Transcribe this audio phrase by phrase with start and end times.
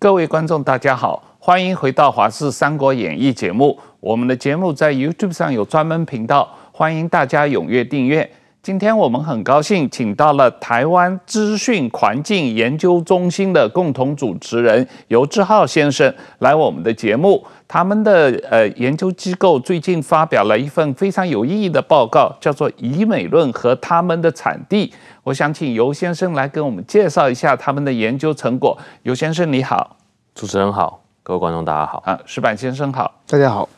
[0.00, 3.76] 各位观众，大家好，欢迎回到《华视三国演义》节目。
[3.98, 8.30] 我们的节目在 YouTube 上有专门频道，欢迎大家踊跃订阅。
[8.62, 17.44] 今天我们很高兴请到了台湾资讯环境研究中心的共同主持人游志浩先生来我们的节目。
[17.66, 24.86] 他们的呃研究机构最近发表了一份非常有意义的报告，叫做《以美论和他们的产地》。
[25.22, 28.76] 我想请游先生来跟我们介绍一下他们的研究成果。
[29.02, 29.97] 游先生你好，
[30.38, 32.00] 主持人好，各位观众大家好。
[32.06, 33.68] 啊，石板先生好，大家好。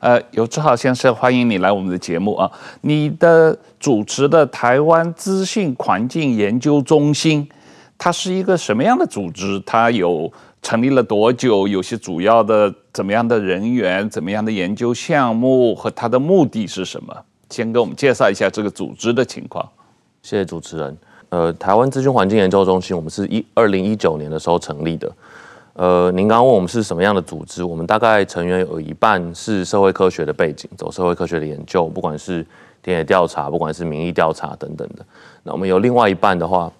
[0.00, 2.52] 呃，游志浩先生，欢迎你来我们的节目啊。
[2.82, 7.48] 你的主持的台湾资讯环境研究中心，
[7.96, 9.58] 它是一个什么样的组织？
[9.64, 11.66] 它有成立了多久？
[11.66, 14.06] 有些主要的怎么样的人员？
[14.10, 15.74] 怎么样的研究项目？
[15.74, 17.16] 和它的目的是什么？
[17.48, 19.66] 先给我们介绍一下这个组织的情况。
[20.20, 20.94] 谢谢主持人。
[21.30, 25.10] 呃，台湾资讯环境研究中心，我们是一二零一九年的时候成立的。
[25.76, 27.62] 呃，您刚刚问我们是什么样的组织？
[27.62, 32.44] 我们大概成员有一半是社会科学的背景，走社会科学的研究，不管是
[32.82, 35.04] 田野调查，不管是民意调查等等的。
[35.42, 36.72] 那我们有另外一半的话，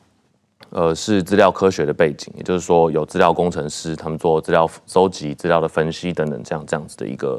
[0.71, 7.39] 呃，是资料科学的背景，也就是说有资料工程师，他们做资料搜集、资料的分析等等这样这样子的一个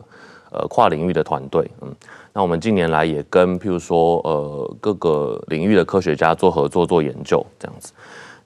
[0.51, 1.91] 呃跨领域的团队，嗯。
[2.33, 7.91] 那我们近年来也跟譬如说呃各个领域的科学家做合作做研究这样子。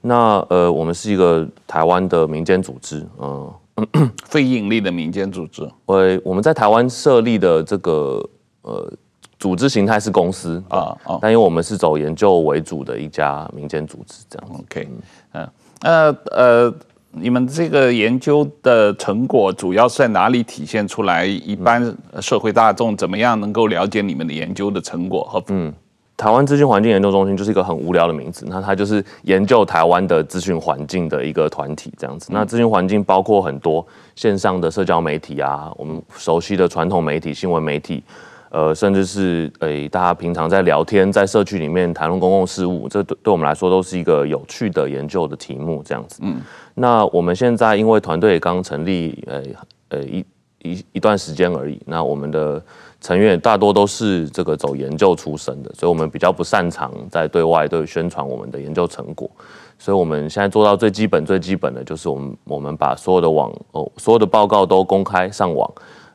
[0.02, 5.70] 那呃我们是一个台湾的民间组织，嗯、呃， 非营利的民间组织。
[5.86, 8.28] 我我们在台湾设立的这个
[8.64, 8.92] 呃
[9.40, 14.64] 组织形态是公司啊，哦、但因为我们是走研究为主的一家民间组织这样子。
[14.64, 14.90] OK，
[15.34, 15.50] 嗯，
[15.82, 16.74] 呃呃。
[17.14, 21.26] 你们这个研究的成果主要是在哪里体现出来？
[21.26, 25.44] 一般社会大众怎么样能够了解你们的研究的成果和？
[25.50, 25.74] 嗯，
[26.22, 32.30] 台湾资讯环境研究中心就是一个很无聊的名字，那它就是研究台湾的资讯环境的一个团体这样子。
[32.32, 33.84] 那资讯环境包括很多
[34.16, 38.04] 线上的社交媒体啊，我们熟悉的传统媒体、新闻媒体。
[38.52, 46.20] 呃，甚至是诶、欸，大家平常在聊天，在社区里面谈论公共事务，这对对我们来说都是一个有趣的研究的题目，这样子。
[46.22, 46.36] 嗯，
[46.76, 49.42] 那我们现在因为团队也刚成立，呃
[49.88, 50.26] 呃一
[50.64, 51.82] 一一段时间而已。
[51.86, 52.62] 那我们的
[53.02, 59.30] 成员大多都是这个走研究出身的，所以我们比较不擅长在对外对宣传我们的研究成果。
[59.78, 65.70] 所以我们现在做到最基本最基本的就是我们我们把所有的网哦所有的报告都公开上网。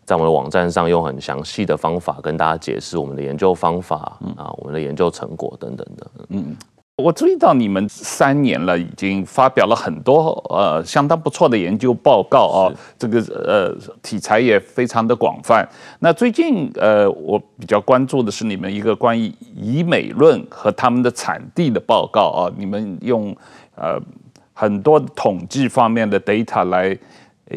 [0.05, 6.07] 在我们的网站上，用很详细的方法跟大家解释我们的研究方法、嗯、啊，我们的研究成果等等的。
[6.29, 6.57] 嗯，
[7.03, 15.69] 我注意到你们三年了，已经发表了很多呃相当不错的研究报告啊，这个呃题材也非常的广泛。
[15.99, 23.37] 那最近呃，我比较关注的是你们一个关于以美论和他们的产地的报告啊，你们用
[23.75, 24.01] 呃
[24.55, 26.99] 很多统计方面的 data 来。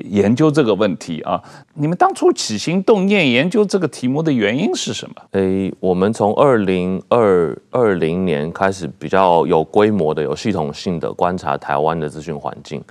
[0.05, 1.41] 研究这个问题啊，
[1.73, 5.15] 你们当初起心动念研究这个题目的原因是什么？
[5.31, 12.81] 诶，我们从二零二二零年开始比较有规模的、有系统性的观察台湾的资讯环境。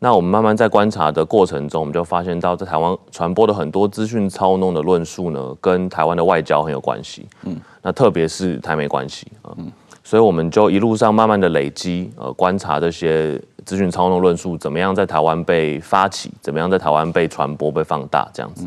[0.00, 7.26] 那我们慢慢在观察的过程中，我们就发现到在台湾传播的很多资讯操弄的论述呢，跟台湾的外交很有关系。
[7.44, 9.54] 嗯，那特别是台美关系啊。
[9.58, 9.70] 嗯。
[10.02, 18.66] 所以我们就一路上慢慢的累积，呃，观察这些资讯操弄论述怎么样在台湾被发起，怎么样在台湾被传播、被放大这样子。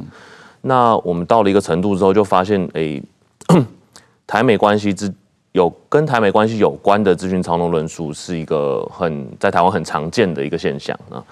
[0.62, 3.02] 那我们到了一个程度之后，就发现，诶、
[4.26, 5.14] 台美关系之
[5.52, 11.24] 有跟台美关系有关的资讯操弄论述，是一个很在台湾很常见的一个现象啊。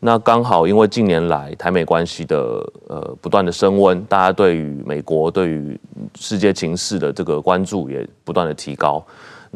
[0.00, 2.36] 那刚好因为近年来台美关系的
[2.88, 5.80] 呃不断的升温，大家对于美国对于
[6.14, 9.02] 世界情势的这个关注也不断的提高。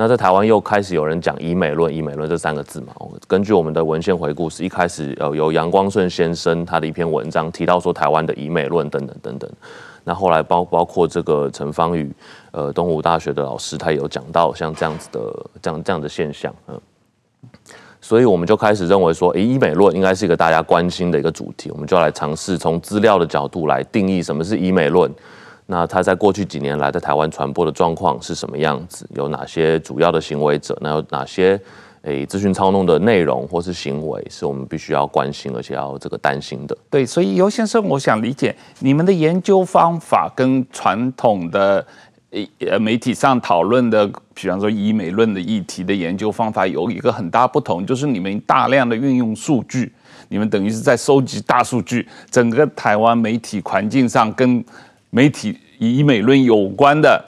[0.01, 2.95] 那在台湾又开始有人讲“医美论”，“医美论”这三个字嘛。
[3.27, 9.51] 根据我们的文献回顾，是一开始呃由杨光顺先生他的一篇文章提到说台湾的“医美论”等等等等。
[10.05, 12.09] 那后来包包括这个陈芳宇，
[12.53, 15.21] 呃，东吴大学的老师，他也有讲到像这样子的
[15.61, 16.81] 这样这样的现象，嗯。
[18.01, 25.13] 所以我们就开始认为说，诶，医美论应该是一个大家关心的一个主题，我们就来尝试从资料的角度来定义什么是医美论。
[25.71, 29.07] 那他在过去几年来在台湾传播的状况是什么样子？
[29.15, 30.75] 有哪些主要的行为者？
[30.81, 31.61] 那有哪些
[32.01, 36.75] 诶资讯操弄的内容或是行为是我们必须要关心而且要这个担心的？
[36.89, 41.87] 对，所以尤先生，我想理解你们的研究方法跟传统的
[42.61, 49.93] 呃媒体上讨论的，比方说医美论的议题的研究方法有一个很大不同，就是你们大量的运用数据，
[50.31, 54.65] 你们等于是在收集大数据，整个台湾媒体环境上跟。
[55.11, 57.25] 媒体以美论有关的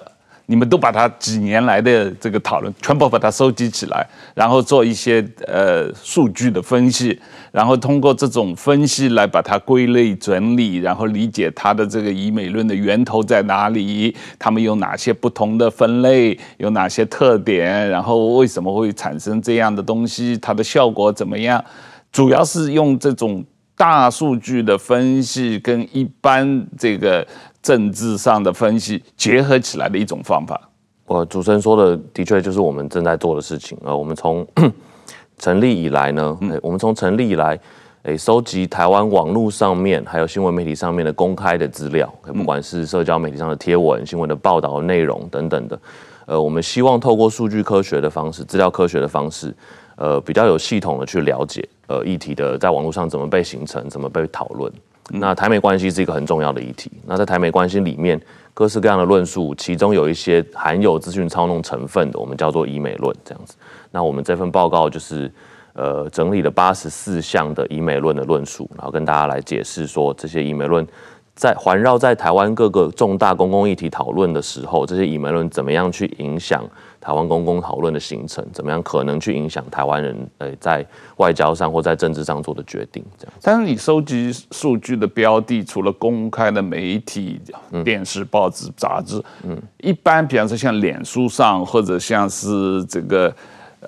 [0.47, 4.05] 你们都把它几年来的这个讨论全部把它收集起来，
[4.35, 7.17] 然后做一些呃数据的分析，
[7.53, 21.65] 然后通过这种分析来把它归类整理，然后理解它的这个以美论的源头在哪里，它们有哪些不同的分类，有哪些特点，然后为什么会产生这样的东西，它的效果怎么样？
[22.11, 23.44] 主要是用这种
[23.77, 27.25] 大数据的分析跟一般这个
[27.62, 30.60] 政治上的分析结合起来的一种方法。
[31.06, 33.76] 我主持人说的的确就是我们正在做的事情。
[33.82, 34.46] 呃，我们从
[35.38, 37.58] 成立以来呢，我们从成立以来，
[38.02, 45.80] 诶，收集台湾网络上面还有新闻媒体上面的公开的资料，不管是社交媒体上的贴文、新闻的报道的内容等等的。
[46.26, 49.52] 呃，我们希望透过数据科学的方式、资料科学的方式，
[49.96, 54.72] 呃，比较有系统的去了解呃议题的在网络上怎么被形成、怎么被讨论。
[55.12, 56.90] 那台美关系是一个很重要的议题。
[57.04, 58.20] 那在台美关系里面，
[58.54, 63.56] 各式各样的论述，其中有一些含有资讯操弄成分的，我们叫做以美论这样子。
[63.90, 65.32] 那我们这份报告就是
[65.72, 70.86] 呃整理了八十四项的以美论的论述，然后跟大家来解释说这些以美论。
[71.35, 76.62] 在环绕在台湾各个重大公共议题讨论的时候，这些医美论怎么样去影响
[77.00, 78.47] 台湾公共讨论的形成？
[78.53, 80.85] 怎么样可能去影响台湾人呃在
[81.17, 83.03] 外交上或在政治上做的决定？
[83.17, 83.32] 这样。
[83.41, 87.41] 但是你收集数据的标的，除了公开的媒体、
[87.82, 93.35] 电视、报纸、杂志，嗯，一般比方说像脸书上，或者像是这个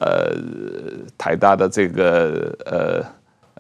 [0.01, 0.33] 呃
[1.19, 3.05] 台大的这个呃。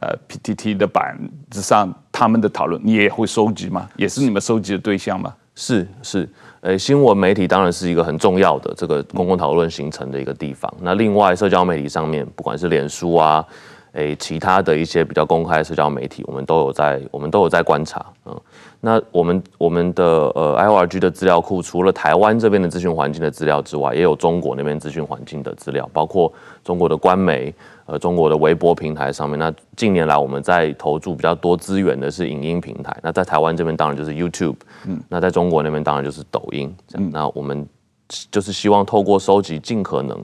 [0.02, 1.16] 呃，PTT 的板
[1.48, 3.88] 子上他们的讨论，你也会收集吗？
[3.96, 5.32] 也是你们收集的对象吗？
[5.54, 6.28] 是是，
[6.60, 10.72] 呃，新闻媒体当然是一个很重要的这个公共讨论形成的一个地方。
[10.80, 13.44] 那另外，社交媒体上面，不管是脸书啊，
[13.92, 18.40] 诶，其他的一些比较公开的社交媒体，我们都有在，我们都有在观察，嗯。
[18.84, 26.32] 那我们我们的呃 IORG 的资料库，除了台湾这边的资讯环境的资料之外，也有中国那边资讯环境的资料，包括
[26.64, 27.54] 中国的官媒，
[27.86, 29.38] 呃，中国的微博平台上面。
[29.38, 32.96] 那近年来我们在投注比较多资源的是影音平台。
[33.02, 34.56] 那在台湾这边当然就是 YouTube，
[34.86, 36.74] 嗯，那在中国那边当然就是抖音。
[36.94, 37.66] 嗯，那我们
[38.30, 40.18] 就是希望透过收集尽可能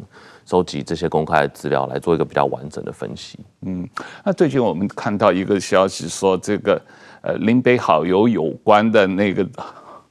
[0.45, 3.39] 收集这些公开的资料，来做一个比较完整的分析。
[3.63, 3.89] 嗯，
[4.25, 6.81] 那最近我们看到一个消息说这个。
[7.21, 9.45] 呃，林北好友有关的那个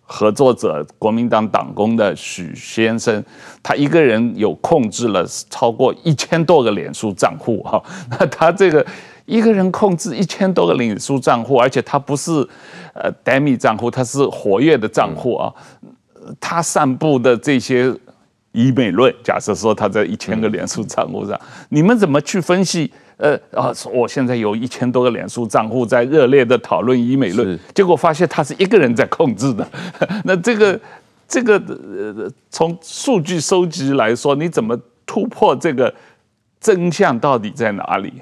[0.10, 3.22] 合作者，国民党党工的许先生，
[3.62, 7.84] 他一个人有控制了超过一千多个脸书账户哈。
[8.18, 8.84] 那他这个
[9.26, 12.32] 一个人控制一千多个脸书账户，而且他不是
[12.94, 15.54] 呃 dummy 账户，他是活跃的账户啊。
[16.40, 17.94] 他散布的这些
[18.54, 21.38] 医美论，假设说他在一千个脸书账户上，
[21.70, 22.92] 你们怎么去分析？
[23.18, 29.68] 呃啊，我现在有一千多个脸书账户在热烈的讨论医美论，结果发现他是一个人在控制的。
[30.24, 30.80] 那这个
[31.28, 31.56] 这个
[32.16, 35.92] 呃，从数据收集来说，你怎么突破这个
[36.60, 38.14] 真相到底在哪里？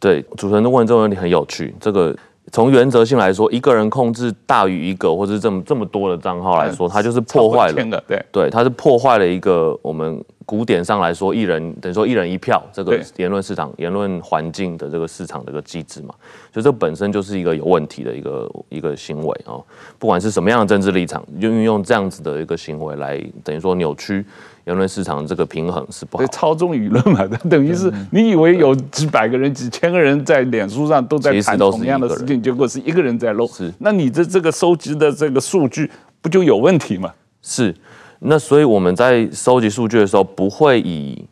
[0.00, 1.72] 对，主持人的问这个问题很有趣。
[1.80, 2.12] 这个
[2.50, 8.02] 从原则性来说，一个人控制大于一个或者是这么这么多的账号来说，它就是破坏了。
[8.08, 10.20] 对对，他是破坏了一个我们。
[10.46, 16.14] 古典上来说，一人等于说一人一票，这个言论市场、言论环境的这个市场的一个机制嘛，
[16.54, 19.62] 所以这本身就是一个有问题的一个一个行为哦。
[19.98, 24.24] 不管是什么样的政治立场，就运用这样子的一个行为来等于说扭曲
[24.66, 26.24] 言论市场的这个平衡是不好。
[26.28, 33.44] 操纵舆论嘛， 等于是你以为有几百个人、几千个人在脸书上都在谈同样的事情，结果是一个人在漏。
[33.48, 37.12] 是，那你的这个收集的这个数据不就有问题吗？
[37.42, 37.74] 是。
[38.18, 41.24] 那所以我们在收集数据的时候，不会以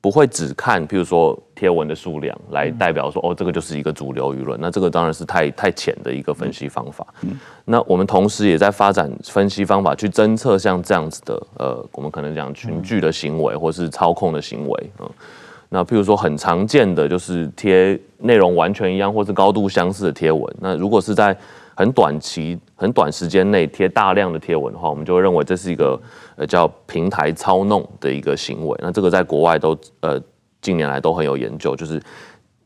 [0.00, 4.58] 不会只看，譬如说贴文的数量来代表说，哦，这个就是一个主流舆论。
[4.60, 7.06] 那这个当然是太太浅的一个分析方法。
[7.64, 14.90] 那我们同时也在发展分析方法，去侦测像这样子的，呃，我们可能讲群聚的行为，或是操控的行为。
[14.98, 15.08] 嗯，
[15.68, 20.42] 那譬如说很常见的就是贴内容完全一样，或是高度相似的贴文。
[20.58, 21.36] 那如果是在
[21.74, 26.00] 很短期、很短时间内贴大量的贴文的话，我们就会认为这是一个
[26.36, 28.78] 呃叫平台操弄的一个行为。
[28.82, 30.20] 那这个在国外都呃
[30.60, 32.00] 近年来都很有研究，就是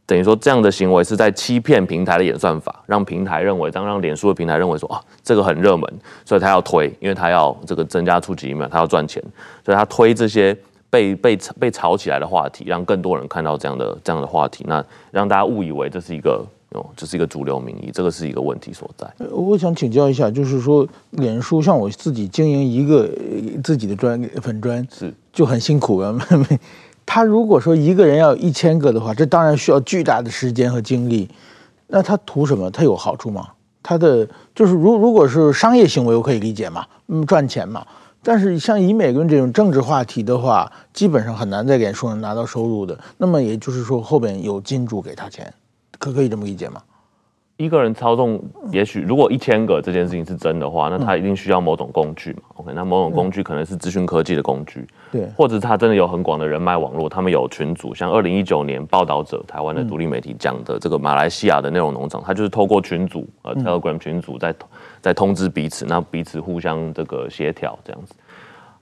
[0.05, 5.89] 等于说这样的行为是在欺骗平台的演算法，让平台认为，当让脸书的平台认为说啊这个很热门，
[6.25, 9.23] 所以他要推，因为他要这个增加触及率，他要赚钱，
[9.65, 10.57] 所以他推这些
[10.91, 16.45] 被被被炒起来的话题，让更多人看到这样的这样的话题，那让大家误以为这是一个。
[16.71, 19.09] 哦，这是一个主流民意，这个是一个问题所在。
[19.31, 23.09] 我想请教一下，就是说，脸书像我自己经营一个
[23.63, 26.19] 自己的专粉专，是就很辛苦啊。
[27.07, 31.29] 他如果说一个人要一千个的话，这当然需要巨大的时间和精力。
[31.87, 32.69] 那他图什么？
[32.71, 33.49] 他有好处吗？
[33.81, 37.87] 他的就是如如果是商业行为，我可以理解嘛，嗯，赚钱嘛。
[38.25, 42.99] 但是像以美论这种政治话题的话，基本上很难在脸书上拿到收入的。
[43.19, 45.55] 那么也就是说，后边有金主给他钱，
[45.99, 46.83] 可可以这么理解吗？
[47.59, 48.39] 一个人操纵，
[48.71, 52.43] 也许如果一千个这件事情是真的话，那他一定需要某种工具嘛。
[52.57, 64.55] OK，那某种工具可能是资讯科技的工具，对，或者他真的有很广的人脉网络，他们有群组，像二零一九年报道者台湾的独立媒体讲的这个马来西亚的内容农场，他就是透过群组呃 Telegram 群组在
[65.01, 68.15] 在通知彼此，那彼此互相这个协调这样子。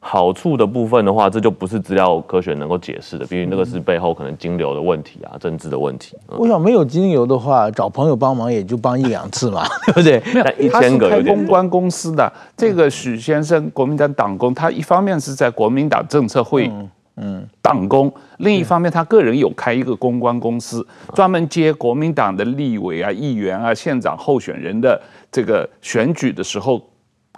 [0.07, 6.15] 好处的部分的话，这就不是资料科学能够解释的，毕竟那个是背后可能金流的问题啊，政治的问题。
[6.29, 10.23] 嗯、我想没有金流的话，找朋友帮忙也就帮一两次嘛， 对不对？
[10.35, 16.71] 没有，一千个他是开公关公司的这个许先生，国民党党工，他一方面是在国民党政策会，
[17.17, 25.01] 嗯，党工，另一方面他个人有开一个公关公司，专门接国民党的立委啊、议员啊、县长候选人的
[25.33, 26.79] 这个选举的时候。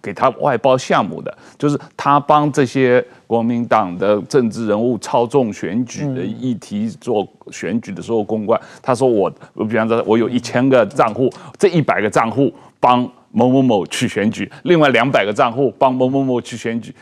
[0.06, 8.60] 给他外包项目的，就是他帮这些国民党的政治人物操纵选举的议题，做选举的时候公关。
[8.80, 16.94] 他说我，我比方说，我有一千个账户，这一百个账户帮某某某去选举，另外两百个账户帮某某某去选举，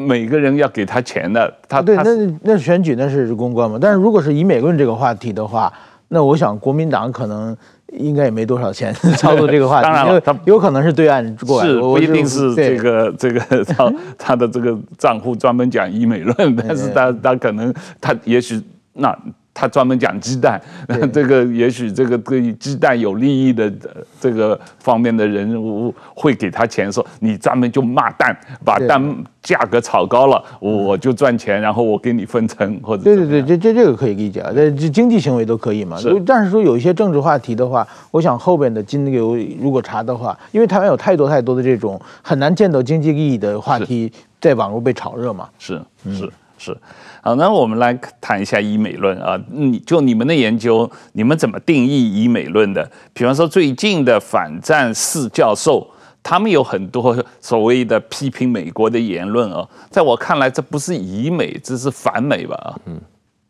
[0.00, 1.52] 每个人要给他钱的。
[1.68, 2.04] 他对，那
[2.42, 3.76] 那选举那是公关嘛？
[3.80, 5.72] 但是如果是以美论这个话题的话，
[6.06, 7.56] 那我想国民党可能。
[7.96, 18.60] 应该也没多少钱 操作这个话题，当然了，他有可能是对岸过来，是不一定是这个这个 他他的这个账户专门讲医美论，但是他他可能他也许
[18.94, 19.16] 那。
[19.54, 20.60] 他专门讲鸡蛋，
[21.12, 23.72] 这个也许这个对鸡蛋有利益的
[24.20, 29.00] 这个方面的人物会给他钱，说你专门就骂蛋，把蛋
[29.40, 33.04] 价格炒高了，我就赚钱，然后我给你分成或者。
[33.04, 35.96] 对对对，这这这个可以理解啊，这经济行为都可以嘛。
[35.96, 36.20] 是。
[36.26, 45.48] 但是说有一些政治话题的话，我想后边的金流如果查的话，因为台湾有太多太多的这种很难见到经济利益的话题在网络被炒热嘛。
[45.60, 46.76] 是是是。
[47.24, 49.42] 好，那我们来谈一下以美论啊。
[49.50, 52.86] 你就你们的研究，你们怎么定义以美论的？
[53.14, 55.90] 比方说最近的反战四教授，
[56.22, 59.66] 他们有很多所谓的批评美国的言论啊。
[59.88, 62.78] 在我看来，这不是以美，这是反美吧？
[62.84, 63.00] 嗯，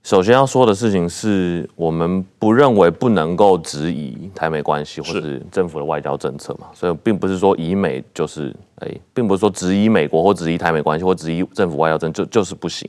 [0.05, 12.89] 首先要说的事情是我们不认为不能够质疑台美关系或是政府的外交政策嘛，所以并不是说以美就是哎，并不是说质疑美国或质疑台美关系或质疑政府外交政策就就是不行。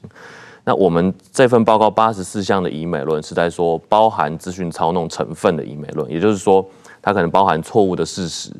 [0.68, 6.66] 那我们这份报告八十四项的以美论是在说包含资讯操弄成分的以美论，也就是说，
[7.04, 8.52] 它可能包含错误的事实，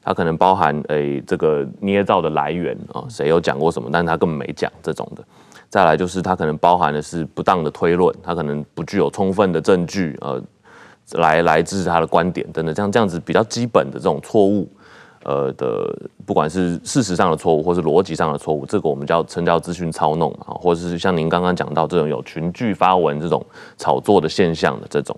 [0.00, 5.24] 它可能包含诶这个捏造的来源啊，谁有讲过什么，但是他根本没讲这种的。
[5.68, 10.40] 再来就是它可能包含的是不当的推论，它可能不具有充分的证据呃
[11.14, 14.66] 来来支持他的观点等等，像这样子比较基本的这种错误。
[15.24, 15.92] 呃的，
[16.24, 23.44] 不管是事实上的错误，或是逻辑上的错误，这个我们叫称叫资讯操弄啊，或者是像您刚刚讲到这种有群聚发文这种
[23.76, 25.16] 炒作的现象的这种，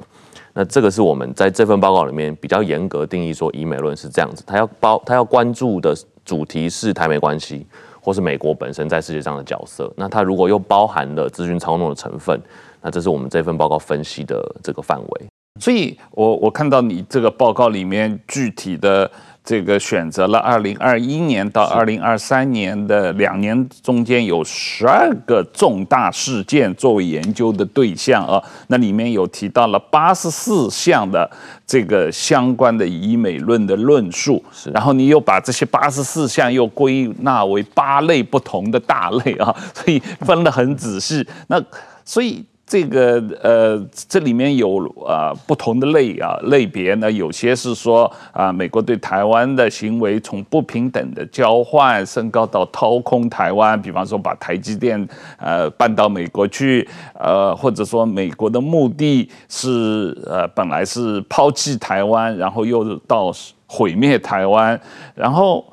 [0.55, 7.67] 那这个是我们在这份报告里面比较严格定义说，以美论是这样子，他要包他要关注的主题是台美关系，
[8.01, 12.41] 或是美国本身在世界上的角色，那他如果又包含了资讯操弄的成分，
[12.81, 15.27] 那这是我们这份报告分析的这个范围。
[15.61, 19.11] 所以我我看到你这个报告里面具体的。
[19.43, 31.29] 这个选择了二零二一年到二零二三年的两年中间有十二个重大事件作为研究的对象啊，那里面有提到了八十四项的
[31.67, 41.61] 这个相关的以美论的论述，然后你又把这些八十四项又归纳为八类不同的大类啊，所以分得很仔细，那
[42.05, 42.45] 所以。
[42.71, 55.05] 这个呃，这里面有啊、呃、不同的类啊类别呢，有些是说啊、美国对台湾的行为从不平等的交换升高到掏空台湾，比方说把台积电
[55.37, 63.33] 呃搬到美国去，呃或者说美国的目的是呃本来是抛弃台湾，然后又到
[63.67, 64.81] 毁灭台湾，
[65.17, 65.65] 然后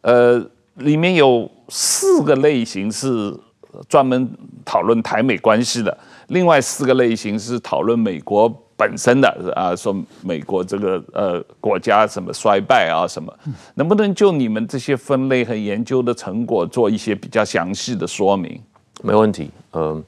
[0.00, 3.32] 呃里面有四个类型是
[3.88, 4.28] 专门
[4.64, 5.96] 讨论台美关系的。
[6.30, 13.32] 另外四个类型是讨论美国本身的啊，说美国这个呃国家什么衰败啊什么，
[13.74, 18.60] 能不能就你们这些分类和研究的成果做一些比较详细的说明？
[19.02, 20.02] 没问题，呃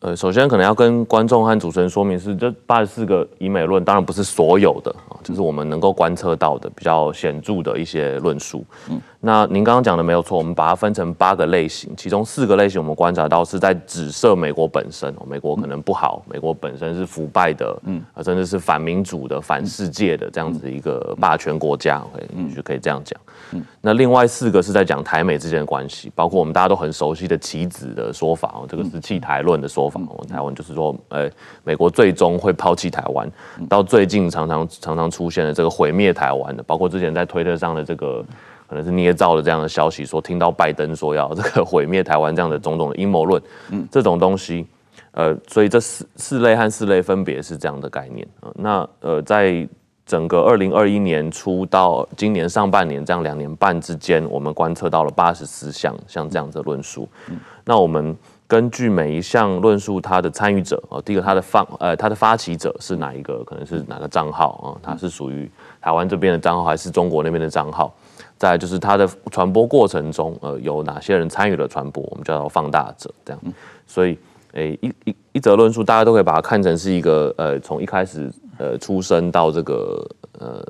[0.00, 8.64] 呃，首先可能要跟观众和主持人说明是，这八十四个以美论当然不是所有的啊，就是我们能够观测到的比较显著的一些论述。
[8.88, 22.02] 嗯，那您刚刚讲的没有错，我们把它分成八个类型，其中四个类型我们观察到是在指涉美国本身，美国可能不好，美国本身是腐败的，嗯，甚至是反民主的、反世界的这样子一个霸权国家，
[22.34, 23.20] 嗯，就可以这样讲。
[23.52, 31.28] 嗯，那另外四个是在讲台美之间的关系，包括我们大家都很熟悉的棋子的说法哦，这个是弃台论的说法哦，台湾就是说，呃，
[31.62, 33.30] 美国最终会抛弃台湾，
[33.68, 38.24] 到最近常常常常出现的这个毁灭台湾的，包括之前在推特上的这个。
[38.70, 44.64] 可能是捏造的这样的消息，说听到拜登说要这个毁灭台湾这样的种种的阴谋论，嗯，这种东西，
[45.10, 48.48] 呃，所以这四四类和四类分别是这样的概念啊。
[48.54, 49.68] 那呃，在
[50.06, 57.08] 整个二零二一年初到今年上半年这样两年半之间，我们观测到了八十四项像这样的论述。
[57.28, 63.42] 嗯，那我们根据每一项论述，它的参与者啊，第一个它的放呃它的发起者是哪一个？
[63.42, 64.78] 可能是哪个账号啊？
[64.80, 65.50] 它是属于
[65.80, 67.92] 台湾这边的账号，还是中国那边的账号？
[68.40, 73.40] 在就是它的传播过程中，呃，有哪些人参与了传播，我们叫做放大者，这样。
[73.86, 74.18] 所以，
[74.54, 80.64] 诶、一一一则论述，大家都可以把它看成是一个，呃，从一开始，呃，出生到这个，呃，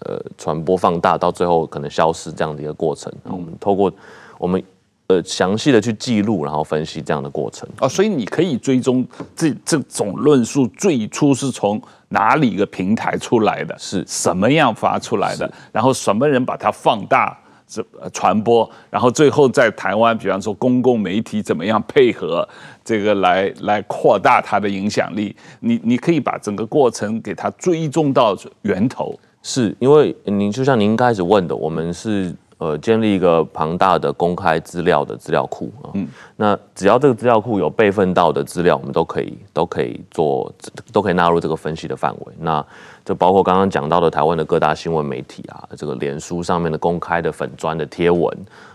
[0.00, 3.12] 呃，传播放大到最后可能消失这样的一个过程。
[3.22, 3.92] 那我们透过
[4.38, 4.60] 我们。
[5.12, 7.68] 呃，详细的去记录，然后分析这样的过程。
[7.78, 11.78] 啊，所以你可以追踪这这种论述最初是从
[12.08, 14.02] 哪里一个平台出来的，是。
[14.06, 22.48] 什么样发出来的，然后什么人把它放大这传播，然后最后在台湾，比方说公共媒体怎么样配合
[22.82, 32.34] 这个来来扩大它的影响力，你你可以把整个过程给它追踪到源头，是因为您就像您开始问的，我们是。
[32.62, 40.52] 呃，建立一个庞大的公开资料的资料库啊，嗯，那只要这个资料库有备份到的资料，我们都可以都可以做，
[40.92, 42.32] 都可以纳入这个分析的范围。
[42.38, 42.64] 那
[43.04, 48.32] 就包括刚刚讲到的台湾的各大新闻媒体啊，这个脸书上面的公开的粉砖的贴文。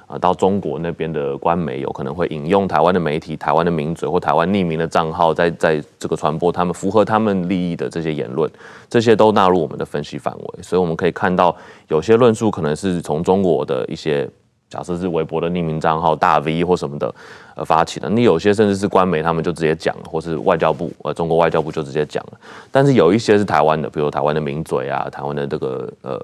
[0.07, 8.49] 啊，到中国那边的官媒有可能会引用台湾的媒体、台湾的名嘴或台湾匿名的账号，在在这个传播他们符合他们利益的这些言论，
[8.89, 10.63] 这些都纳入我们的分析范围。
[10.63, 11.55] 所以我们可以看到，
[11.89, 14.25] 有些论述可能是从中国的一些
[14.69, 17.13] 假设是微博的匿名账号大 V 或什么的
[17.55, 22.39] 呃发起的，你有些甚至是官媒他们就直接讲，或是外交部呃中国外交部就直接讲了。
[22.71, 26.17] 但是有一些是台湾的，比如台湾的名嘴啊，台湾的这个呃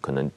[0.00, 0.28] 可能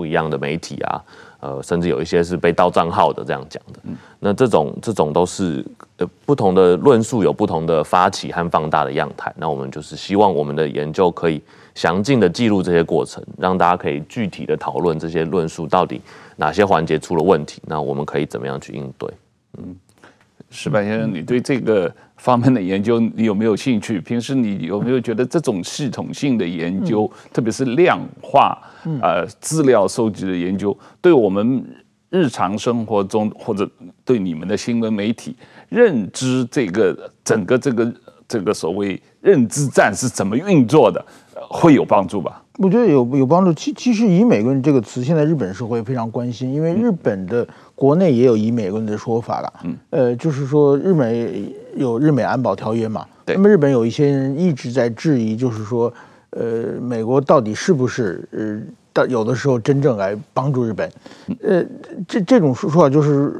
[0.00, 1.04] 不一样的媒体啊。
[1.40, 3.80] 呃，甚至有一些是被盗账号的这样讲的，
[4.18, 5.64] 那这种这种都是
[5.96, 9.32] 呃不同的论述，有不同的发起和放大的样态。
[9.36, 11.42] 那我们就是希望我们的研究可以
[11.74, 16.02] 详尽的记录这些过程，让大家可以具体的讨论这些论述到底
[16.36, 19.10] 哪些环节出了问题，那我们可以怎么样去应对？
[19.56, 19.74] 嗯，
[20.50, 23.98] 石板先生，你对这个方面的研究你有没有兴趣？
[23.98, 28.58] 平时你有没有觉得这种系统性的研究，嗯、特别是量化？
[29.00, 31.64] 呃，资料收集的研究，对我们
[32.10, 33.68] 日常生活中或者
[34.04, 35.34] 对你们的新闻媒体
[35.70, 37.94] 认知这个整个这个
[38.28, 41.02] 这个所谓认知战是怎么运作的，
[41.48, 42.39] 会有帮助吧？
[42.58, 43.52] 我觉得有有帮助。
[43.52, 49.52] 其其实以美论这个词，现在日本社会非常关心，因为日本的国内也有以美论的说法了。
[49.64, 53.36] 嗯，呃，就是说日美有日美安保条约嘛，对。
[53.36, 55.92] 那么日本有一些人一直在质疑，就是说。
[56.32, 58.60] 呃，美国到底是不是呃，
[58.92, 60.88] 到有的时候真正来帮助日本？
[61.42, 61.60] 呃，
[62.06, 63.34] 这这种说法就是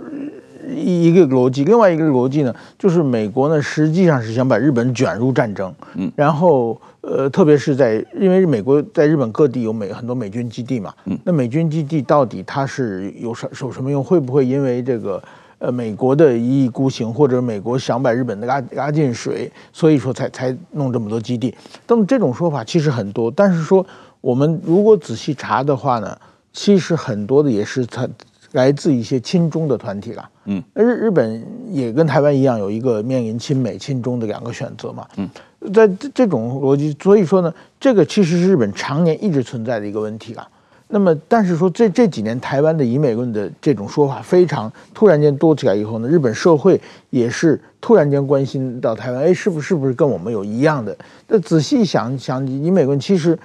[0.69, 1.65] 一一个逻辑。
[1.65, 5.73] 另外一个逻辑呢，就是美国呢实际上是想把日本卷入战争。
[5.95, 10.93] 嗯，然后呃，特别是在因为美国在日本各地有美很多美军基地嘛。
[11.07, 14.03] 嗯，那美军基地到底它是有什有什么用？
[14.03, 15.23] 会不会因为这个？
[15.63, 21.55] 呃，美国的一意孤行，或者美国想把日本的拉拉进水，所以说才才弄这么多基地。
[21.87, 23.85] 那么这种说法其实很多，但是说
[24.23, 26.17] 我们如果仔细查的话呢，
[26.51, 28.09] 其实很多的也是它
[28.53, 30.29] 来自一些亲中的团体了。
[30.47, 35.07] 嗯，日日本也跟台湾一样，有一个面临亲美亲中的两个选择嘛。
[35.17, 35.31] 嗯，
[35.73, 40.49] 在这这种逻辑，所以说呢，这个其实是日本常年一直存在的一个问题了。
[40.89, 50.97] 那么，但是说这这几年台湾的以美论的这种说法非常突然间多起来以后呢，日本社会也是突然间关心到台湾，哎，是不是是不是跟我们有一样的？
[51.29, 53.39] 那仔细想想，以美论其实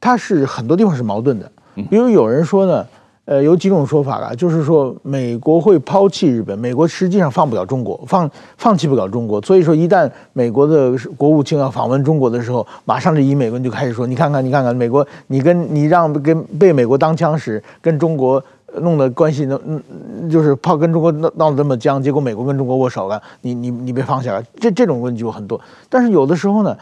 [0.00, 1.50] 它是很多地方是矛盾的，
[1.90, 2.86] 比如有人说呢。
[3.28, 18.42] 呃，有几种说法啦，就是说美国会抛弃日本，美国实际上放不了中国，放放弃不了中国，所以说一旦美国的国务卿要访问中国的时候，马上这以美国人就开始说，你看看，你看看，美国，你跟你让跟被美国当枪使，跟中国
[18.80, 19.82] 弄的关系，嗯，
[20.30, 25.60] 就是怕跟中国闹闹得这么僵，结果美国跟中国握手了，你你你别放下了，这这种问题有很多，
[25.90, 26.74] 但是有的时候呢。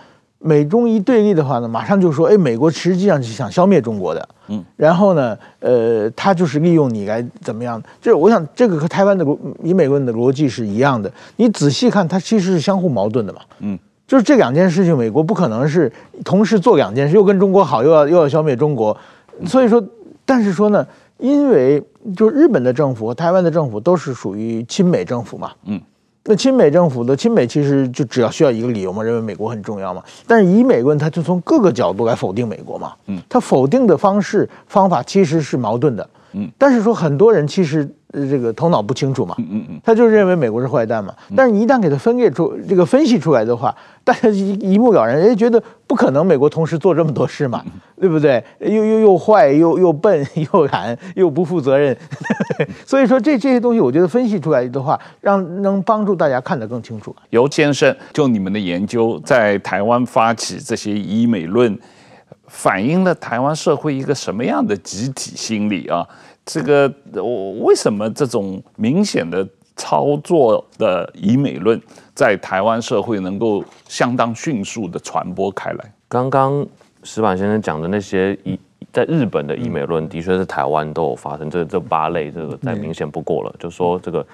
[0.46, 7.82] 美中一对立的话呢，马上就说，哎，美国实际上是想消灭中国的，嗯，然后呢，呃，他就是利用你来怎么样？
[8.00, 11.10] 这我想这个和台湾的逻以美国人的逻辑是一样的。
[11.34, 15.92] 你仔细看，它其实是相互矛盾的嘛，嗯，就是这两件事情，美国不可能是
[16.24, 18.96] 同时做两件事，又跟中国好，又要又要消灭中国，
[19.46, 19.82] 所以说，
[20.24, 20.86] 但是说呢，
[21.18, 21.82] 因为
[22.16, 25.80] 就日本的政府和台湾的政府都是属于亲美政府嘛，嗯。
[26.26, 30.02] 那亲美政府的亲美其实就只要需要一个理由嘛，认为美国很重要嘛。
[30.26, 32.92] 但是以美论，他就从各个角度来否定美国嘛。
[33.06, 36.08] 嗯，他否定的方式方法其实是矛盾的。
[36.32, 37.88] 嗯，但是说很多人其实。
[38.12, 47.62] 这个头脑不清楚嘛，嗯嗯，他就认为美国是坏蛋嘛，但是你一旦给他分裂出这个分析出来的话，大家一一目了然，人家觉得不可能美国同时做这么多事嘛，
[48.00, 48.42] 对不对？
[48.60, 51.94] 又又又坏又又笨 又懒又不负责任，
[52.86, 57.14] 所以说这这些东西，我觉得分析出来的话，让能帮助大家看得更清楚。
[57.30, 61.76] 尤先生，就你们的研究，在台湾发起这些以美论，
[62.46, 66.06] 反映了台湾社会一个什么样的集体心理啊？
[66.46, 71.78] 这个我为什么这种明显的操作的以美论
[72.14, 75.92] 在台湾社会能够相当迅速的传播开来？
[76.08, 76.64] 刚刚
[77.02, 78.58] 石板先生讲的那些以
[78.92, 81.50] 在日本的以美论，的确是台湾都有发生。
[81.50, 83.54] 这这八类，这个再明显不过了。
[83.58, 84.24] 就说这个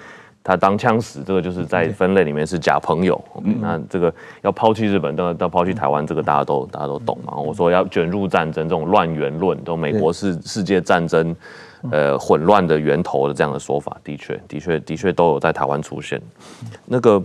[0.43, 3.21] 他当枪使，这个就是在分类里面是假朋友。
[3.59, 7.35] 那这个要抛弃日本，要要抛弃台湾，这个大家都大家都懂嘛。
[7.35, 11.35] 我说要卷入战争，这种乱源论，都美国是世界战争。
[11.91, 16.21] 呃，混乱的源头的这样的说法，的确，的确，的确都有在台湾出现。
[16.85, 17.21] 那个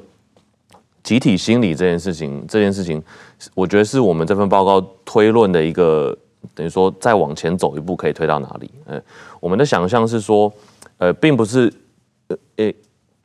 [1.03, 3.03] 集体心理这件事情，这件事情，
[3.55, 6.17] 我觉得是我们这份报告推论的一个，
[6.55, 8.71] 等于说再往前走一步可以推到哪里？
[8.87, 9.01] 呃，
[9.41, 10.53] 我们的想象是说，
[10.99, 11.73] 呃，并不是，
[12.27, 12.75] 呃，诶，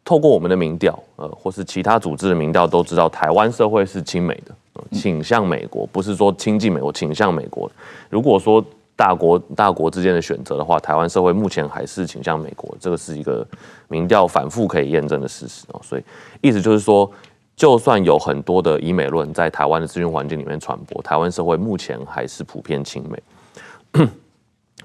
[0.06, 4.56] 透过我们的民调，呃，或是其他组织的民调都知道，台湾社会是亲美的，
[4.92, 7.70] 倾向美国，不是说亲近美国，倾向美国。
[8.10, 8.64] 如果说
[8.96, 13.46] 大国大国之间的选择的话，台湾社会目前还是倾向美国，这个是一个
[13.88, 15.82] 民调反复可以验证的事实哦。
[15.84, 16.04] 所以
[16.42, 17.10] 意思就是说，
[17.56, 24.08] 就算有很多的以美论在台湾的资讯环境里面传播，台湾社会目前还是普遍亲美。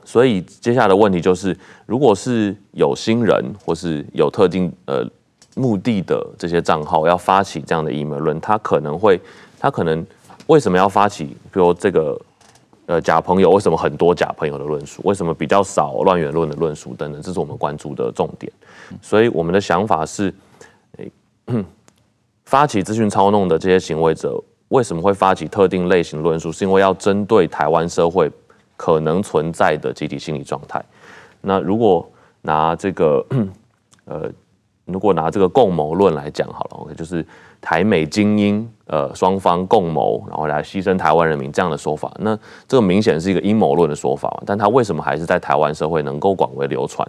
[0.05, 5.07] 所以接下来的问题就是，如果是有心人或是有特定呃
[5.55, 9.21] 目的的这些账号要发起这样的以美论，他可能会，
[9.59, 10.05] 他可能
[10.47, 11.27] 为什么要发起？
[11.53, 12.19] 比如这个。
[12.89, 15.03] 呃，假朋友为什么很多假朋友的论述？
[15.05, 17.21] 为什么比较少乱源论的论述等等？
[17.21, 18.51] 这是我们关注的重点。
[19.03, 20.35] 所以我们的想法是，
[20.97, 21.13] 诶，
[22.47, 26.51] 发起资讯操弄的这些行为者为什么会发起特定类型论述？
[26.51, 28.31] 是因为要针对台湾社会
[28.75, 30.83] 可能存在的集体心理状态。
[31.43, 33.23] 那如果拿这个，
[34.07, 34.33] 呃，
[34.87, 37.23] 如果拿这个共谋论来讲好了，OK，就是。
[37.61, 44.43] 台美精英，呃，双方共谋，然后来牺牲台湾人民这样的说法，那这个明显是一个阴谋论的说法。
[44.47, 47.07] 但他为什么还是在台湾社会能够广为流传？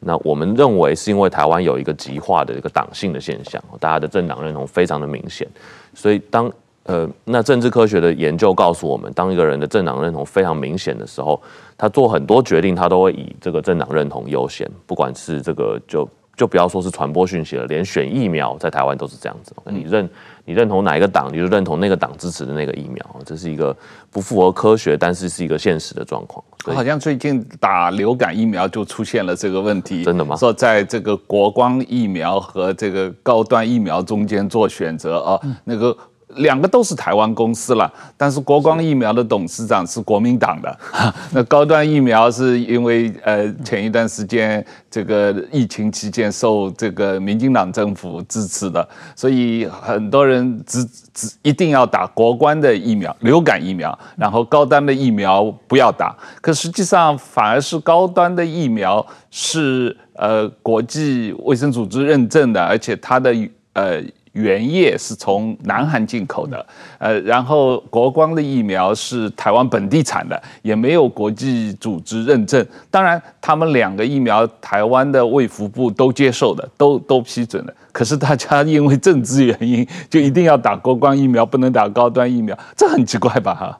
[0.00, 5.48] 那我们认为是因为台湾有一个极化的一个党性的现象，大家的政党认同非常的明显。
[5.94, 6.52] 所以当
[6.84, 11.40] 呃，那政治科学的研究告诉我们，当一个人的政党认同非常明显的时候，
[11.76, 16.08] 他做很多决定，他都会以这个政党认同优先，不管是这个就。
[16.38, 19.52] 就不要说是传播讯息了，连选疫苗在台湾都是这样子。
[19.66, 20.08] 你认
[20.44, 23.76] 你认同哪一个党，你就认同那个党支持的那个疫苗，这是一个
[24.08, 26.42] 不符合科学，但是是一个现实的状况。
[26.64, 30.36] 好像最近打流感疫苗就出现了这个问题，真的吗？
[30.36, 35.96] 说在这个国光疫苗和这个高端疫苗中间做选择啊，那个。
[36.36, 40.78] 两个都是台湾公司了，但是国光疫苗的董事长是国民党的，
[41.32, 48.86] 那高端疫苗是因为呃前一段时间这个疫情期间受这个民进党政府支持的，
[49.16, 56.14] 所以很多人只只一定要打国光的疫苗，流感疫苗，然后高端的疫苗不要打。
[56.42, 63.34] 可实际上反而是高端的疫苗是呃国际卫生组织认证的，而且它的
[63.72, 64.02] 呃。
[64.32, 66.66] 原液是从南韩进口的，
[66.98, 72.64] 呃，然后国光的疫苗是台湾本地产的，也没有国际组织认证。
[72.90, 77.74] 当然，他们两个疫苗，台湾的卫福部都接受的，都都批准的。
[77.92, 83.54] 可是大家因为政治原因，就一定要打国光疫苗，不能打高端疫苗，这很奇怪吧？
[83.54, 83.78] 哈，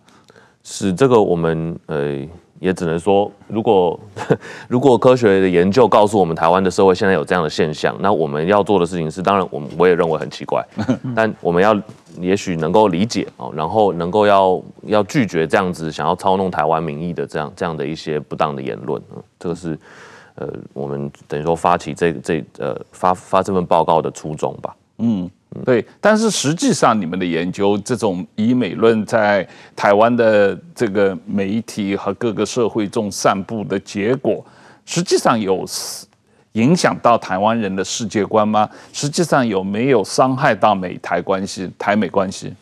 [0.64, 2.26] 是这个，我们呃。
[2.60, 3.98] 也只能说，如果
[4.68, 10.64] 如果科学的研究告诉我们台湾的社会现在有这样的现象，那我们要做的事情是，当然我们我也认为很奇怪，
[11.14, 11.74] 但我们要
[12.20, 19.78] 也许能够理解哦，然后能够要要拒绝这样子想要操弄台湾民意的这样这样的一些不当的言论，嗯这个是
[20.34, 24.76] 呃我们等于说发起这这呃发发这份报告的初衷吧。
[24.98, 25.30] 嗯。
[25.64, 34.44] 对，但是实际上你们的研究这种以美论在台湾的这个媒体和各个社会中散布的结果，
[34.84, 35.64] 实际上有
[36.52, 38.68] 影响到台湾人的世界观吗？
[38.92, 42.52] 实际上有没有伤害到美台关系、台美关系？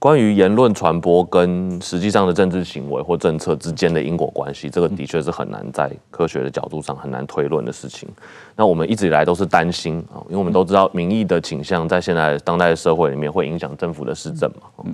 [0.00, 8.08] 关于言论传播跟实际上的政治行为或政策之间的因果关系，这个的确是很难在科学的角度上很难推论的事情。
[8.54, 14.84] 那我们一直以来都是担心啊，因为我们都知道民意的倾向在现在当代的社会里面会影响政府的施政嘛。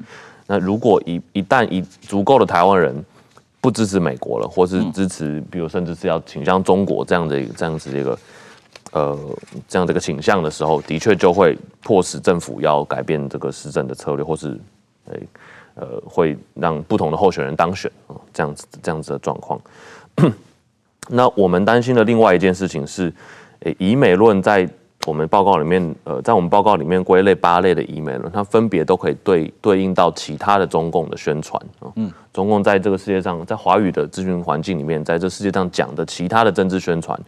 [0.46, 3.04] 那如果一一旦一足够的台湾人
[3.60, 8.18] 不支持美国了，或是支持，比如甚至是要倾向中国这样的这样子的一个
[8.92, 9.18] 呃
[9.68, 14.58] 这样的一个倾向的时候，的确就会迫使政府要改变这个施政的策略，或是。
[15.12, 15.28] 诶，
[15.74, 19.60] 呃，会让不同的候选人当选啊，这样子这样子的状况。
[21.08, 23.12] 那我们担心的另外一件事情是，
[23.60, 24.68] 诶，以美论在
[25.06, 31.92] 我们报告里面，呃，在我们报告里面归类八类的以美论，它分别都可以对对应到其他的中共的宣传啊。
[31.96, 37.20] 嗯，中共在这个世界上，在华语的资讯环境里面，在这世界上讲的其他的政治宣传，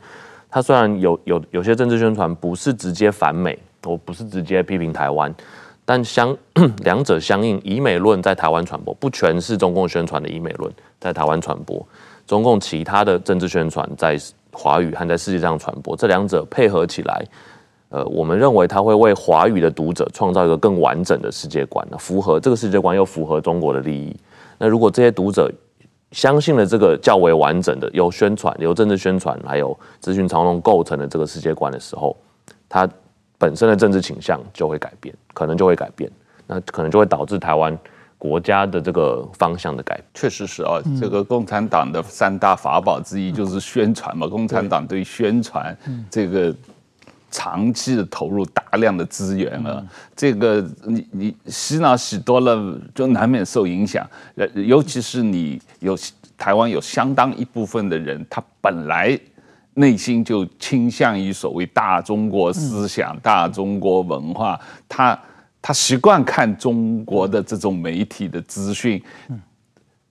[0.48, 5.34] 它虽然有有有些政治宣传不是直接反美，我不是直接批评台湾。
[5.88, 6.36] 但相
[6.82, 11.86] 两者相应，以美论在台湾传播，不全是中共宣传的以美论在台湾传播，
[12.26, 14.18] 中共其他的政治宣传在
[14.52, 17.24] 华语和在世界上传播，这两者配合起来，
[17.90, 24.14] 呃，我们认为它会为华语的读者创造一个更完整的世界观，符合这个世界观又符合中国的利益。
[24.58, 25.48] 那如果这些读者
[26.10, 32.16] 相信了这个较为完整的由宣传、由政治宣传还有资讯操弄构成的这个世界观的时候，
[32.68, 32.88] 他。
[33.38, 36.10] 本身的政治倾向就会改变，可能就会改变，
[36.46, 37.76] 那可能就会导致台湾
[38.16, 40.04] 国家的这个方向的改变。
[40.14, 44.26] 确实是啊，这个共产党的三大法宝之一就是宣传嘛。
[44.26, 45.76] 共产党对宣传
[46.10, 46.54] 这个
[47.30, 49.84] 长期的投入大量的资源啊，
[50.16, 54.08] 这个你你洗脑洗多了，就难免受影响。
[54.54, 55.94] 尤其是你有
[56.38, 59.18] 台湾有相当一部分的人，他本来。
[59.78, 64.58] 内心就倾向于所谓大中国思想、大中国文化，
[64.88, 65.18] 他
[65.60, 69.02] 他习惯看中国的这种媒体的资讯，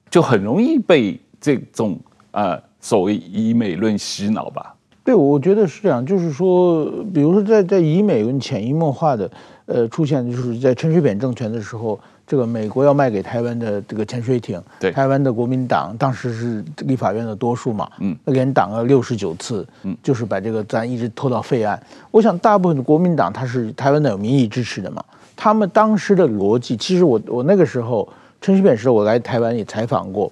[0.09, 1.99] 就很容易被这种
[2.31, 4.75] 呃所谓以美论洗脑吧？
[5.03, 9.29] 对，我觉得是这样，就是说，比如说在在以美论潜移默化的
[9.65, 11.99] 呃出现，就是在陈水扁政权的时候。
[12.27, 21.81] 这个美国要卖给台湾的这个潜水艇，对台湾的国民党当时是立法院的多数嘛，嗯，连挡了六十九次，嗯，就是把这个咱一直拖到废案。
[22.09, 25.03] 我想大部分的国民党他是台湾的有民意支持的嘛，
[25.35, 28.07] 他们当时的逻辑，其实我我那个时候
[28.41, 30.31] 陈水扁时候我来台湾也采访过，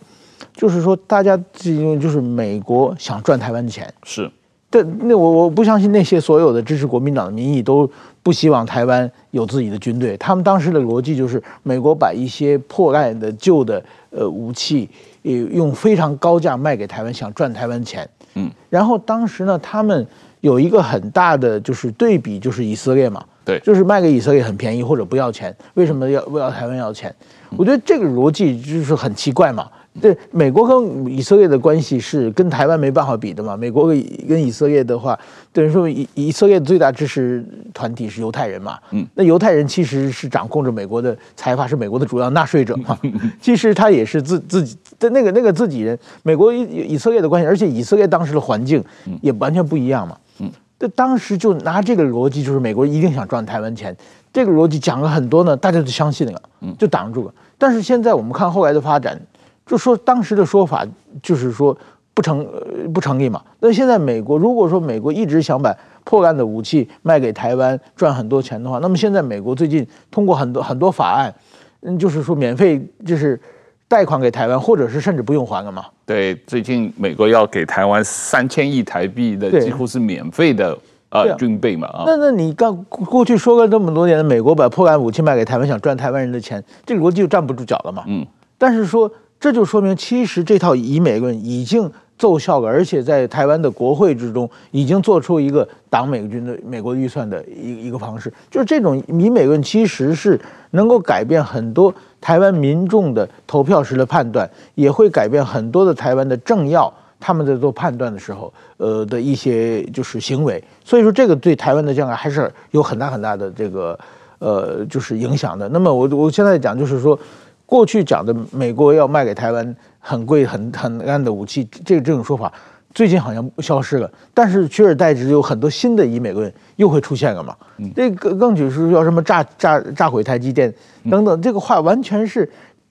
[0.55, 4.29] 就是说大家因为就是美国想赚台湾的钱，是。
[4.71, 7.87] 对，那我我不相信那些所有的支持国民党的民意都
[8.23, 10.17] 不希望台湾有自己的军队。
[10.17, 14.89] 他们当时的逻辑就是，美国把一些破烂的旧的呃武器，
[15.23, 18.09] 呃用非常高价卖给台湾，想赚台湾钱。
[18.35, 20.07] 嗯，然后当时呢，他们
[20.39, 27.13] 有一个很大的就是对比，就是以色列嘛，对，就是卖给以色列很便宜或者不要钱，为什么要不要台湾要钱？
[27.57, 29.69] 我觉得这个逻辑就是很奇怪嘛。
[30.01, 33.55] 对，美国跟以色列的关系是跟台湾没办法比的嘛。
[33.55, 35.17] 美国跟以色列的话，
[35.51, 38.79] 等于说以以色列的最大支持团体是犹太人嘛。
[38.89, 42.97] 嗯，那犹太人其实是掌控着美国的财阀，是美国的主要纳税者嘛。
[43.39, 45.97] 其实他也是自自己的那个那个自己人。
[46.23, 46.61] 美国以
[46.93, 48.83] 以色列的关系，而且以色列当时的环境
[49.21, 50.17] 也完全不一样嘛。
[50.39, 53.95] 嗯，这当时就拿这个逻辑，就是美国一定想赚台湾钱，
[54.33, 56.41] 这个逻辑讲了很多呢，大家都相信了，
[56.79, 57.33] 就挡住了。
[57.59, 59.21] 但是现在我们看后来的发展。
[59.65, 60.85] 就说当时的说法
[61.21, 61.75] 就是说
[62.13, 62.45] 不成
[62.93, 63.41] 不成立嘛。
[63.59, 71.33] 那现在美国如果说美国一直想把破烂的武器卖给台湾赚很多钱的话，那么现在美国最近通过很多很多法案，
[71.81, 73.39] 嗯，就是说免费就是
[73.87, 75.85] 贷款给台湾，或者是甚至不用还了嘛。
[76.05, 80.77] 对，最近美国要给台湾三千亿台币的几乎是免费的
[81.09, 82.03] 呃军备嘛啊。
[82.05, 88.03] 那那你刚过去说了这么多年的美国把破烂武器卖给台湾，想赚台湾人的钱，这个逻辑就站不住脚了嘛。
[88.07, 89.09] 嗯，但是说。
[89.43, 98.31] 这就说明，其实这套以美论已经奏效了，而且在台湾的国会之中已经做出一个挡美军的美国预算的一一个方式。
[98.49, 100.39] 就是这种以美论，其实是
[100.71, 110.63] 能够改变很多台湾民众的投票时的判断，也会改变很多的台湾的政要他们在做判断的时候，呃的一些就是行为。
[110.85, 113.99] 所以说，这个对台湾的将来还是有很大很大的这个
[114.39, 115.67] 呃就是影响的。
[115.67, 117.19] 那么我我现在讲就是说。
[117.65, 122.51] 过去讲的美国要卖给台湾很贵很很烂的武器，这个这种说法，
[122.93, 127.55] 最近好像消失了，但是取而代之有很多新的以美论又会出现了嘛？
[127.77, 130.71] 嗯、这个更就是要什么炸炸炸毁台积电
[131.09, 132.47] 等等，这个话完全是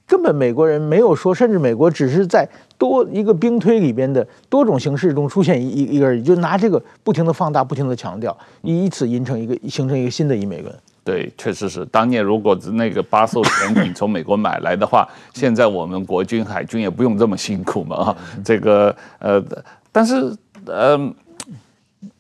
[0.07, 10.75] 根本美国人没有说，甚至美国只是在多一个兵推里边的多种形式中出现一一个而已，就拿这个不停的放大，不停的强调，以此形成一个形成一个新的以美论。
[11.05, 11.85] 对，确实是。
[11.87, 18.17] 当年如果那个八艘潜艇从美国买来的话，现在我们国军海军也不用这么辛苦嘛啊。
[18.45, 19.43] 这个呃，
[19.91, 20.31] 但是
[20.67, 21.15] 嗯、呃，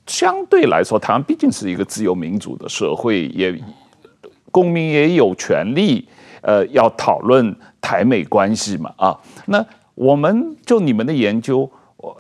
[0.07, 3.57] 相对来说，台湾毕竟是一个自由民主的社会，也
[4.51, 6.09] 公民也有权利
[6.40, 9.16] 呃要讨论台美关系嘛啊。
[9.47, 9.64] 那
[9.95, 11.71] 我们就你们的研究，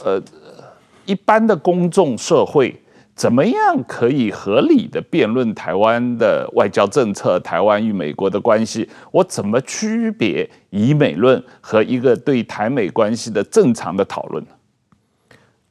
[0.04, 0.22] 呃，
[1.06, 2.78] 一般的公众社会。
[3.14, 8.88] 怎么样可以合理的辩论台湾的外交政策、台湾与美国的关系？
[9.10, 14.42] 我怎么区别以美论和一个对台美关系的正常的讨论？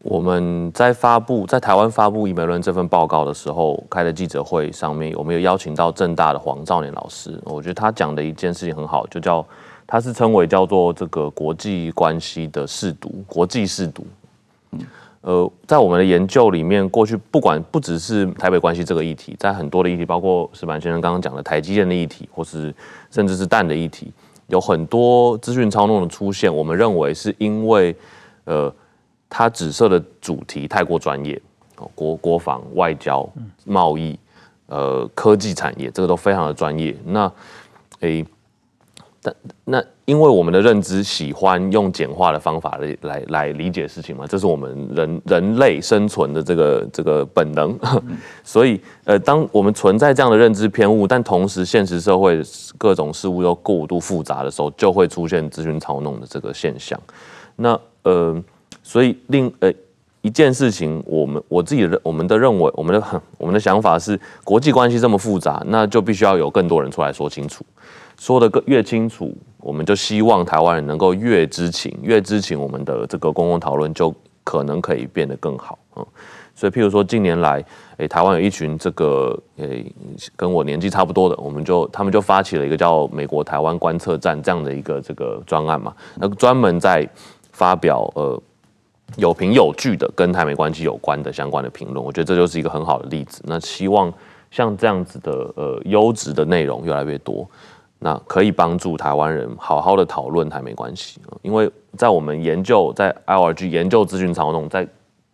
[0.03, 7.39] 我们在发布在台湾发布以美论这份报告的时候，开的记者会上面，我们有邀请到政大的黄兆年老师。
[7.43, 9.45] 我觉得他讲的一件事情很好，就叫
[9.85, 14.05] 他是称为叫做这个国际关系的试读，国际试读。
[14.71, 14.79] 嗯。
[15.21, 22.73] 呃，在我们的研究里面，过去不管不只是台北关系这个议题，在很多的议题，包括石板先生刚刚讲的台积电的议题，或是
[23.11, 24.11] 甚至是蛋的议题，
[24.47, 26.53] 有很多资讯操弄的出现。
[26.53, 27.95] 我们认为是因为，
[28.45, 28.73] 呃，
[29.29, 31.39] 它紫色的主题太过专业，
[31.93, 33.29] 国国防、外交、
[33.65, 34.17] 贸易、
[34.65, 36.95] 呃，科技产业，这个都非常的专业。
[37.05, 37.31] 那，
[37.99, 38.25] 诶。
[39.23, 47.79] 但那因为我们的认知喜欢用简化的方法来来来理解事情嘛，这是我们人人类生存的这个这个本能，
[48.43, 52.41] 所以呃，当我们存在这样的认知偏误，但同时现实社会
[52.77, 56.99] 各种事物又过度复杂的时候，就会出现资讯操弄的这个现象。
[57.55, 58.37] 那呃，
[58.83, 59.71] 所以另呃
[60.21, 67.63] 一件事情，我们我自己的我们的认为，我们的 我们的想法是，国际关系这么复杂，那就必须要有更多人出来说清楚。
[68.19, 75.77] 说得更越清楚，我们就希望台湾人能够越知情，越知情，我们的这个公共讨论就可能可以变得更好。
[75.95, 76.05] 嗯，
[76.55, 77.63] 所以譬如说近年来，
[77.97, 79.85] 诶，台湾有一群这个诶
[80.35, 87.07] 跟我年纪差不多的，我们就他们就发起了一个叫“美国台湾观测站”这样的一个这个专案嘛，那专门在
[87.51, 88.41] 发表呃
[89.17, 93.43] 有凭有据的跟台美关系有关的相关的评论，我觉得这就是一个很好的例子。
[93.45, 94.11] 那希望
[94.49, 97.47] 像这样子的呃优质的内容越来越多。
[98.03, 104.87] 那可以帮助台湾人好好的讨论台美关系，因为在我们研究在 IORG 研究资讯操弄，在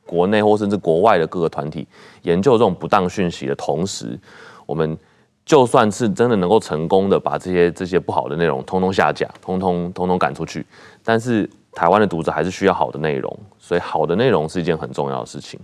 [0.06, 1.88] 国内或甚至国外的各个团体
[2.24, 4.20] 研究这种不当讯息的同时，
[4.66, 4.98] 我们
[5.46, 10.66] 就算是真的能够成功的把这些这些不好的内容通通下架，通通通通赶出去，
[11.06, 15.58] 但是台湾的读者还是需要好的内容，所以好的内容是一件很重要的事情。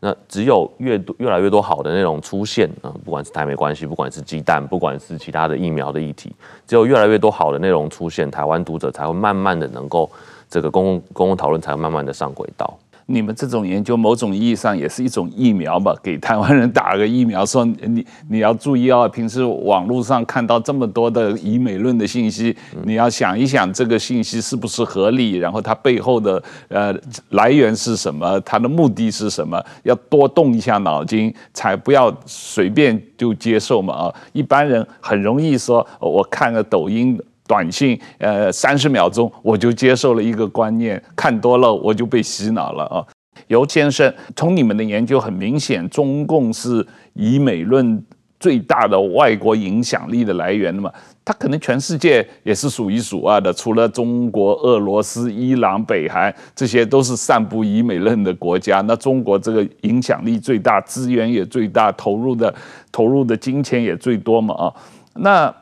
[0.00, 6.32] 那只有越多越来越多好的内容出现啊，不管是台美关系，不管是鸡蛋，不管是其他的疫苗的议题，
[6.66, 10.08] 只有越来越多好的内容出现，台湾读者才会慢慢的能够
[10.48, 12.78] 这个公共公共讨论才会慢慢的上轨道。
[13.10, 15.96] 你们这种研究，某种意义上也是一种疫苗吧？
[16.02, 26.94] 给台湾人打个疫苗，说你你要注意哦，平时网络上看到这么多的以美论的信息，你要想一想这个信息是不是合理，然后它背后的呃
[27.30, 34.14] 来源是什么，它的目的是什么，要多动一下脑筋，才不要随便就接受嘛啊！
[34.34, 37.18] 一般人很容易说，我看个抖音。
[37.48, 43.04] 短信，呃，三十秒钟我就接受了一个观念，看多了我就被洗脑了啊。
[43.46, 48.04] 尤先生，从你们的研究很明显，中共是以美论
[48.38, 50.92] 最大的外国影响力的来源嘛，
[51.24, 58.80] 它可能全世界也是数一数二的，除了中国、俄罗斯、伊朗、北韩，这些都是散布以美论的国家。
[58.82, 62.54] 那中国这个影响力最大，资源也最大，投入的
[62.92, 64.74] 投入的金钱也最多嘛啊，
[65.14, 65.54] 那。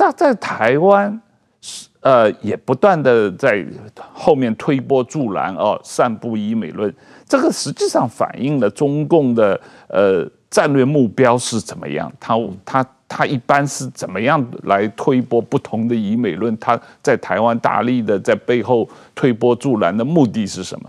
[0.00, 1.20] 但在台湾
[1.60, 3.66] 是，呃，也不断的在
[4.14, 6.94] 后面推波助澜哦，散布以美论。
[7.26, 12.10] 这个实际上反映了中共的呃战略目标是怎么样？
[12.20, 16.56] 他他他一般是怎么样来推波不同的以美论？
[16.58, 20.88] 他在台湾大力的在背后推波助澜的目的是什么？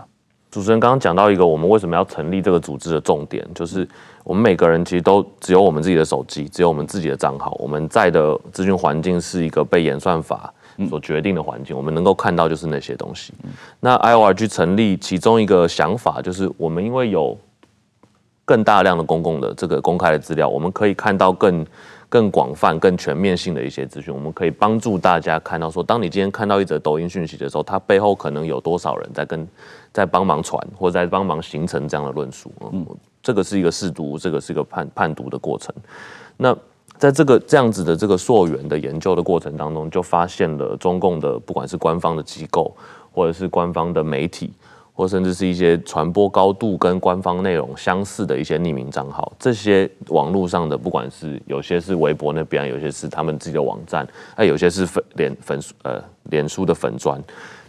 [0.52, 3.88] 主持人刚刚讲到一个我们为什么要成立这个组织的重点，就是。
[4.24, 7.56] 我们每个人其实都只有我们自己的手机，只有我们自己的账号。
[7.58, 10.52] 我们在的资讯环境是一个被演算法
[10.88, 13.32] 所决定的环境，我们能够看到就是那些东西。
[13.80, 17.36] 那 IORG 成立其中一个想法就是，我们因为有
[18.44, 21.64] 更大量的公共的这个公开的资料，我们可以看到更
[22.08, 24.12] 更广泛、更全面性的一些资讯。
[24.12, 29.46] 我们可以帮助大家看到说，当你今天看到一则抖音讯息的时候，它背后可能有多少人在跟
[29.92, 32.50] 在帮忙传，或者在帮忙形成这样的论述。
[32.72, 32.84] 嗯，
[33.22, 35.74] 这个是一个试读，这个是一个判判读的过程。
[36.36, 36.56] 那
[36.98, 42.74] 在这个这样子的这个溯源的研究的过程当中，就发现了中共的不管是官方的机构，
[43.12, 44.52] 或者是官方的媒体。
[44.92, 57.18] 或甚至是一些传播高度跟官方内容相似的一些匿名账号，这些网络上的，不管是有些是微博那边，有些是他们自己的网站，哎，有些是粉脸粉呃脸书的粉砖，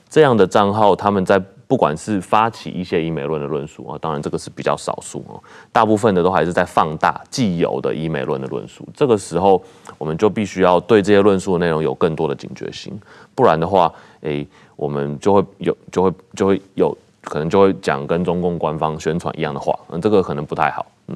[0.10, 1.42] 这样的账号，他们在
[1.72, 5.40] 不管是发起一些医美论的论述啊，当然这个是比较少数哦，
[5.72, 8.86] 大部分的都还是在放大既有的医美论的论述。
[8.94, 9.64] 这个时候，
[9.98, 13.00] 我们就必须要对这些论述的内容有更多的警觉性，
[13.34, 14.46] 不然的话，哎，
[14.76, 16.98] 我们就会有就会就会有。
[17.24, 21.16] 可能就会讲跟中共官方宣传一样的话，嗯，这个可能不太好，嗯，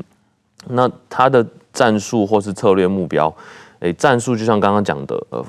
[0.67, 1.43] 那他的
[1.73, 3.33] 战术或是策略目标，
[3.79, 5.43] 诶，战术就像刚刚讲的，呃，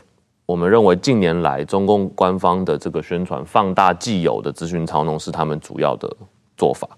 [0.47, 6.09] 我们认为近年来中共官方的这个宣传放大既有的资讯操弄是他们主要的
[6.57, 6.89] 做法，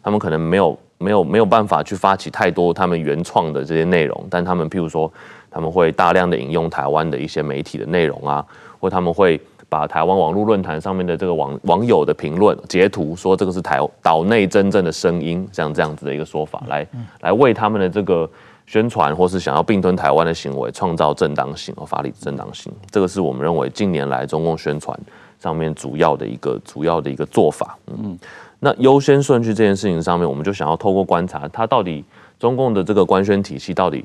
[0.00, 5.12] 他们可能没有没有没有办法去发起太多他们原创的这些内容，但他们譬如说
[5.50, 8.46] 他们会大量的引用台湾的一些媒体的内容啊，
[8.80, 9.40] 或他们会。
[9.66, 16.86] 把台湾网络论坛上面的这个网网友的评论截图，说这个是台岛内真正的声音，像这样子的一个说法，来
[17.22, 18.28] 来为他们的这个
[18.66, 22.72] 宣传或是想要并吞台湾的行为创造正当性和法理正当性。
[22.90, 24.98] 这个是我们认为近年来中共宣传
[25.38, 27.76] 上面主要的一个主要的一个做法。
[27.86, 28.18] 嗯，
[28.60, 32.04] 那优先顺序这件事情上面，我们就想要透过观察，它到底
[32.38, 34.04] 中共的这个官宣体系到底。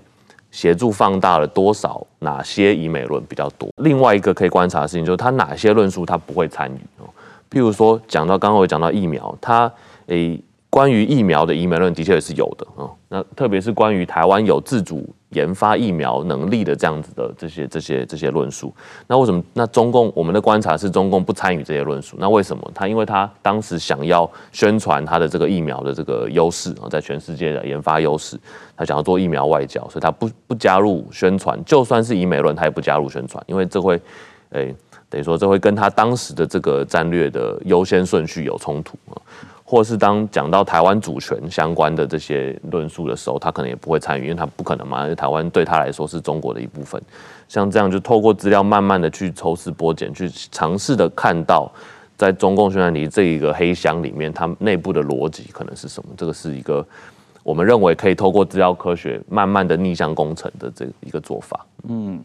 [0.52, 2.04] 协助放大了多少？
[2.18, 3.70] 哪些以美论比较多？
[3.78, 7.06] 另外一个可以观察的事情就是，他哪些论述他不会参与哦。
[7.52, 9.72] 譬如说，讲到刚刚我讲到疫苗，他
[10.08, 10.42] 诶。
[10.70, 18.72] 关于疫苗的医美论的确也是有的啊，那特别是关于台湾有自主研发疫苗能力的这样子的这些这些这些论述，
[19.08, 22.18] 那为什么那中共我们的观察是中共不参与这些论述？
[22.20, 22.72] 那为什么？
[22.76, 28.40] 他因为他当时想要宣传他的这个疫苗的这个优势啊，在全世界的研发优势，
[28.78, 34.00] 他想要做疫苗外交，所以他不不加入宣传，就算是医美论，他也不加入宣传，因为这会
[34.52, 34.76] 诶
[35.10, 39.18] 等于说这会跟他当时的这个战略的优先顺序有冲突啊。
[39.72, 47.00] 或是当讲到台湾主权相关的这些论述的时候，他可能也不会参与，因为他不可能嘛，因为台湾对他来说是中国的一部分。
[47.48, 51.72] 像这样，就透过资料慢慢的去抽丝剥茧，去尝试的看到，
[52.18, 56.10] 在中共宣传里这一个黑箱里面，它内部的逻辑可能是什么？
[56.18, 56.84] 这个是一个
[57.44, 61.64] 我们认为可以透过资料科学慢慢的逆向工程的这一个做法。
[61.88, 62.20] 嗯，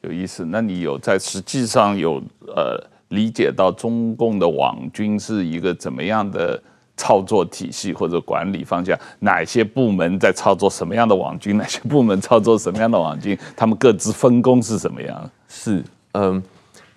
[0.00, 0.46] 有意思。
[0.46, 6.58] 那你有在实际上有呃理解到中共的网军是一个怎么样的？
[6.96, 11.56] 操作体系或者管理方向，哪些部门在操作什么样的网军？
[11.58, 13.38] 哪些部门操作什么样的网军？
[13.54, 15.30] 他们各自分工是什么样？
[15.48, 16.42] 是，嗯，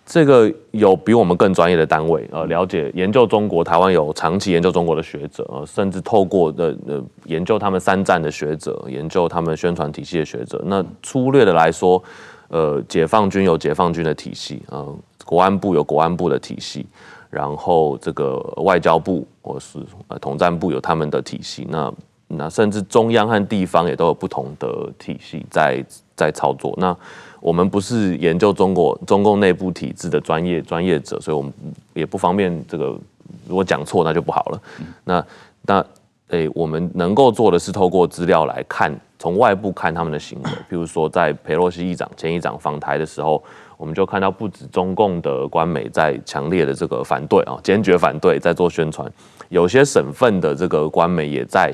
[0.05, 10.63] 这个有比我们更专业的单位，呃，了解研究中国，台湾有长期研究中国的学者，呃，甚至透过的呃研究他们三战的学者，研究他们宣传体系的学者。
[10.65, 12.01] 那粗略的来说，
[12.47, 14.95] 呃，解放军有解放军的体系，呃，
[15.25, 16.85] 国安部有国安部的体系。
[17.29, 19.77] 然后这个外交部或是
[20.07, 21.93] 呃统战部有他们的体系，那
[22.27, 26.73] 那甚至中央和地方也都有不同的体系在在操作。
[26.77, 26.95] 那
[27.39, 31.53] 我们不是研究中国中共内部体制的专业专业者，所以我们
[31.93, 32.99] 也不方便这个，
[33.47, 34.61] 如果讲错那就不好了。
[35.03, 35.25] 那
[35.61, 35.85] 那
[36.29, 43.43] 诶，我们能够做的是透过资料来看，从外部看他们的行为，比如说在佩洛西议长前议长访台的时候。
[43.79, 49.09] 我们就看到，不止中共的官媒在强烈的这个反对啊，坚决反对，在做宣传。
[49.47, 51.73] 有些省份的这个官媒也在，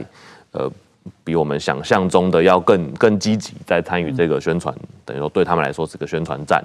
[0.52, 0.72] 呃，
[1.24, 6.64] 比我们想象中的要更更积极，在参与这个宣传，等于说对他们来说是个宣传战。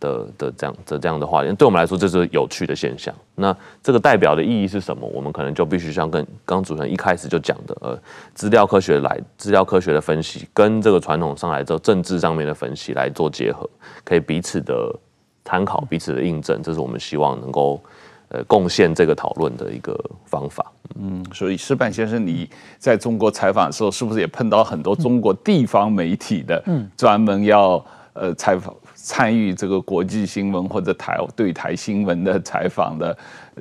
[0.00, 3.14] 的的这样的这样的话，对我们来说这是有趣的现象。
[3.36, 5.06] 那这个代表的意义是什么？
[5.12, 7.98] 我们可能就必须像跟刚主持人一开始就讲的，呃，
[8.34, 13.68] 资料科学来资料科学的分析，跟这个传统上来之后政治上面的分析来做结合，
[14.02, 14.92] 可以彼此的
[15.44, 16.60] 参考，彼此的印证。
[16.62, 17.80] 这是我们希望能够
[18.28, 20.72] 呃贡献这个讨论的一个方法。
[20.98, 22.48] 嗯，所以石板先生，你
[22.78, 28.74] 在中国采访的时候，是不是也碰到很多中国地方媒体的，嗯，专门要呃采访？
[29.02, 33.16] 参与这个国际新闻或者台对台新闻的采访的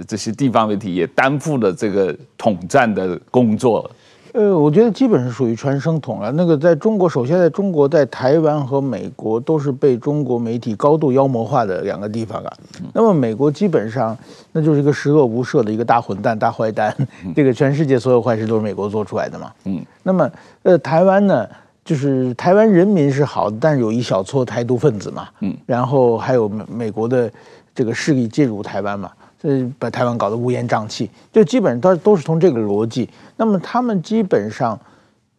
[0.05, 3.89] 这些地方媒体也担负了这个统战的工作。
[4.33, 6.31] 呃，我觉得基本是属于传声筒了。
[6.33, 12.53] 那个在中国，首先在中国，在台湾和美国都是被中国媒体高度妖魔化的两个地方啊。
[12.93, 14.15] 那么美国基本上
[14.51, 16.95] 那就是一个十恶不赦的一个大混蛋、大坏蛋。
[17.35, 19.51] 这个全世界所有坏事都是美国做出来的嘛。
[19.63, 19.83] 嗯。
[20.03, 20.29] 那么
[20.61, 21.47] 呃，台湾呢？
[21.89, 27.27] 就是台湾人民是好的，但是有一小撮台独分子嘛，嗯，然后还有美美国的
[27.73, 29.09] 这个势力介入台湾嘛，
[29.41, 33.09] 所以把台湾搞得乌烟瘴气，就基本上都都是从这个逻辑。
[33.37, 34.79] 那么他们基本上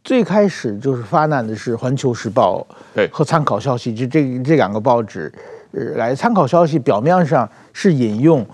[0.02, 2.58] 最开始就是发难的是《环球时报》
[2.96, 5.32] 对和《参考消息》，就这这两个报纸
[5.70, 6.12] 来。
[6.16, 8.44] 《参考消息》表面上是引用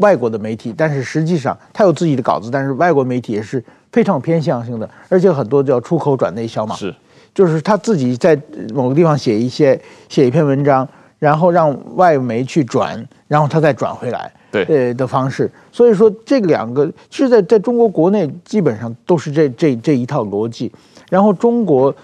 [0.00, 3.62] 外国的媒体，但是实际上他有自己的稿子，但是外国媒体也是
[3.92, 6.74] 非常偏向性的，而且很多叫出口转内销嘛。
[6.74, 6.92] 是。
[7.34, 8.36] 就是他自己在
[8.74, 10.86] 某个地方写一些写一篇文章，
[11.18, 15.50] 然后让外媒去转，然后他再转回来，对呃的方式。
[15.70, 20.72] 所以说这两个是在在中国国内基本上都是这这这一套逻辑。
[21.10, 21.94] 然后中国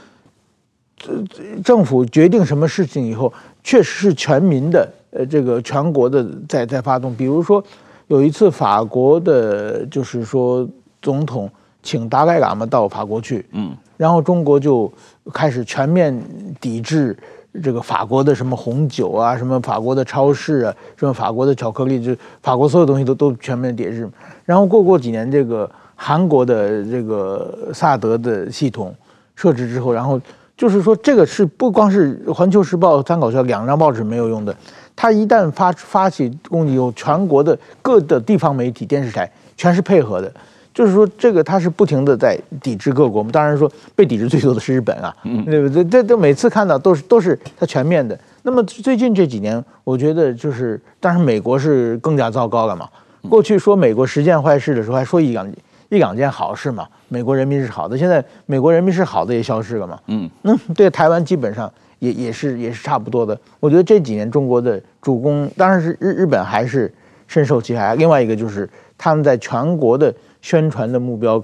[1.64, 7.14] 政府决定什么事情以后，确实是全民的呃这个全国的在在发动。
[7.14, 7.62] 比如说
[8.07, 10.66] 有一次法国的，就是说
[11.03, 11.51] 总统
[11.83, 13.77] 请达赖喇嘛到法国去，嗯。
[13.97, 14.92] 然后中国就
[15.32, 16.18] 开始全面
[16.61, 17.16] 抵制
[17.62, 24.11] 这个法国的什么红酒啊，什么法国的超市啊，什么法国的巧克力，就法国所有东西都都全面抵制。
[24.45, 28.92] 然后过过几年，这个韩国的这个萨德的系统
[29.36, 30.20] 设置之后，然后
[30.57, 34.55] 就是说这个是不光是《环球时报》参考消息两张报纸没有用的，
[34.97, 40.32] 它一旦发发起攻击以后，全国的各的地方媒体、电视台全是配合的。
[40.75, 43.18] 就是说，这个他是不停的在抵制各国。
[43.18, 45.14] 我们当然说被抵制最多的是日本啊，
[45.47, 45.85] 对不对？
[45.85, 48.18] 这这每次看到都是都是他全面的。
[48.43, 52.89] 那么最近这几年，我觉得就是，当然美国是更加糟糕了嘛。
[53.29, 55.49] 过去说美国十件坏事的时候，还说一两
[55.91, 57.97] 一两件好事嘛，美国人民是好的。
[57.97, 60.01] 现在美国人民是好的也消失了嘛。
[60.09, 63.39] 嗯，那对台湾基本上也也是也是差不多的。
[63.61, 66.93] 我觉得这几年中国的主攻，当然是日日本还是
[67.29, 67.95] 深受其害。
[67.95, 68.68] 另外一个就是
[68.99, 70.12] 他们在全国的。
[70.45, 71.42] 宣传的目标，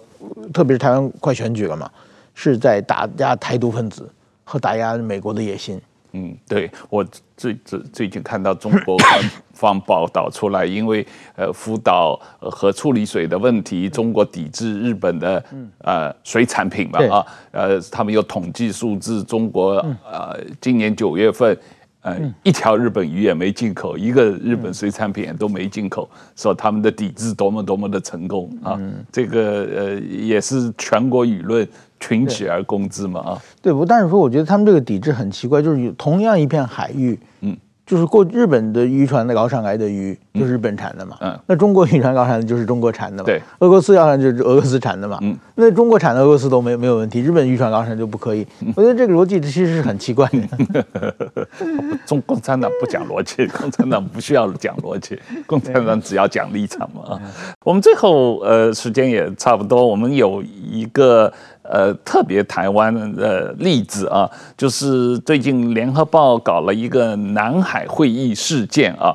[0.53, 1.91] 特别是台湾快选举了嘛，
[2.35, 4.07] 是在打压台独分子
[4.45, 5.81] 和打压美国的野心。
[6.13, 7.03] 嗯，对，我
[7.35, 15.43] 最最最近看到中国官方报道出来，因为呃福岛核处理水的问题，中国抵制日本的
[15.79, 21.57] 呃水产品嘛啊，呃他们有统计数字，中国呃今年九月份。
[22.03, 28.81] 呃，一条日本鱼也没进口，一个日本水产品都没进口，说他们的抵制多么多么的成功啊！
[29.13, 33.43] 这个呃也是全国舆论群起而攻之嘛啊！
[33.61, 37.57] 对，不但是说，我觉得他们这个抵制很奇怪，就是同样一片海域，嗯。
[37.91, 41.17] 就是过日本的渔船的捞上来的鱼，就是日本产的嘛。
[41.21, 43.27] 嗯，那中国渔船捞上来的就是中国产的嘛。
[43.27, 45.19] 对，俄罗斯要上就是俄罗斯产的嘛。
[45.23, 48.47] 嗯，那中国产的俄罗斯都没没有问题，日本渔船捞上来就不可以。
[48.77, 50.87] 我觉得这个逻辑其实是很奇怪的。
[52.07, 57.15] 中共产党不讲逻辑，共产党不需要讲逻辑，共产党只要讲立场嘛。
[57.15, 57.21] 啊，
[57.65, 61.33] 我们最后呃时间也差不多，我们有一个。
[61.73, 69.15] 呃，特别台湾的例子啊，就是最近联合报搞了一个南海会议事件啊。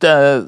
[0.00, 0.42] 的，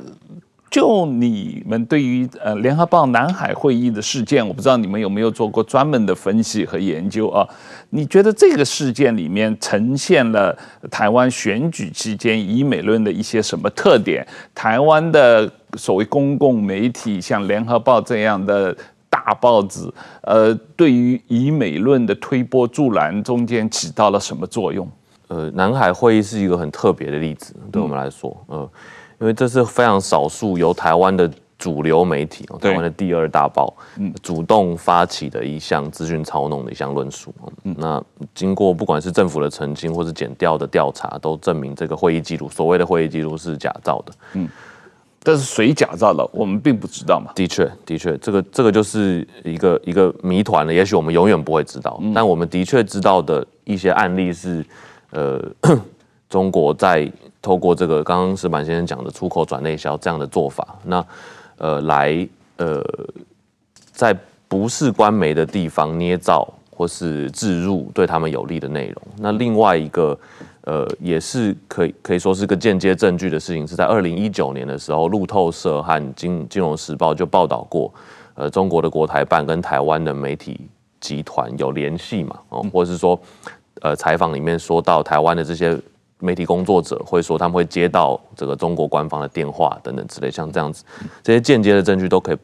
[0.70, 7.46] 就你们对于呃联合报南海会议的事件，我不知道你们有没有做过专门的分析和研究啊？
[7.90, 10.56] 你觉得这个事件里面呈现了
[10.90, 14.26] 台湾选举期间以美论的一些什么特点？
[14.54, 18.74] 台湾的所谓公共媒体，像联合报这样的。
[19.14, 19.88] 大报纸，
[20.22, 24.88] 呃，对于以美论的推波助澜，中间起到了什么作用？
[25.28, 28.70] 呃，南海会议是一个很特别的例子，对我们来说，嗯、呃，
[29.20, 37.32] 因为这是非常少数由台湾的主流媒体，台湾的第二大报，嗯，主动发起的一项资讯操弄的一项论述。
[37.62, 38.02] 嗯，那
[38.34, 44.12] 经过不管是政府的澄清，或是检调的调查，都证明这个会议记录，所谓的会议记录是假造的。
[44.32, 44.48] 嗯。
[45.24, 47.32] 但是谁假造了，我们并不知道嘛。
[47.34, 50.72] 的确，的确，这个这个就是一个一个谜团了。
[50.72, 51.98] 也许我们永远不会知道。
[52.02, 54.62] 嗯、但我们的确知道的一些案例是，
[55.10, 55.42] 呃，
[56.28, 57.10] 中国在
[57.40, 61.04] 透过这个刚刚石板先生讲的出口转内销这样的做法，那
[61.56, 62.84] 呃来呃
[63.92, 64.14] 在
[64.46, 69.02] 不是官媒的地方捏造或是置入对他们有利的内容。
[69.18, 70.18] 那另外一个。
[70.66, 77.92] 呃，也是可以可以说是个间接证据的事情，是在二零一九年的时候，路透社和金金融时报就报道过，
[78.32, 80.58] 呃，中国的国台办跟台湾的媒体
[81.00, 83.20] 集团有联系嘛，哦，或者是说，
[83.82, 85.78] 呃，采访里面说到台湾的这些
[86.18, 90.82] 媒体工作者会说他们会接到这个中国官方的电话等等之类，像这样子，
[91.22, 92.38] 这些间接的证据都可以。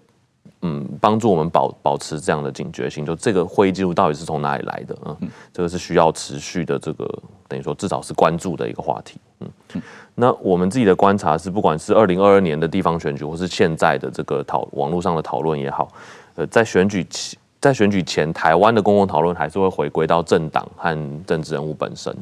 [0.62, 4.94] 嗯，帮助我们保保持这样的警觉性，就这个会议记录到底是从哪里来的？
[5.06, 5.16] 嗯，
[5.52, 9.18] 这个是需要持续的，这个等于说至少是关注的一个话题。
[9.40, 9.82] 嗯，
[10.14, 15.88] 那我们自己的观察是，不管是二零二二年的地方选举，或是现在的这个讨网络上的讨论也好，
[16.34, 22.14] 呃，在选举前在选举前，台湾的公共讨论还是会回归到政党和政治人物本身。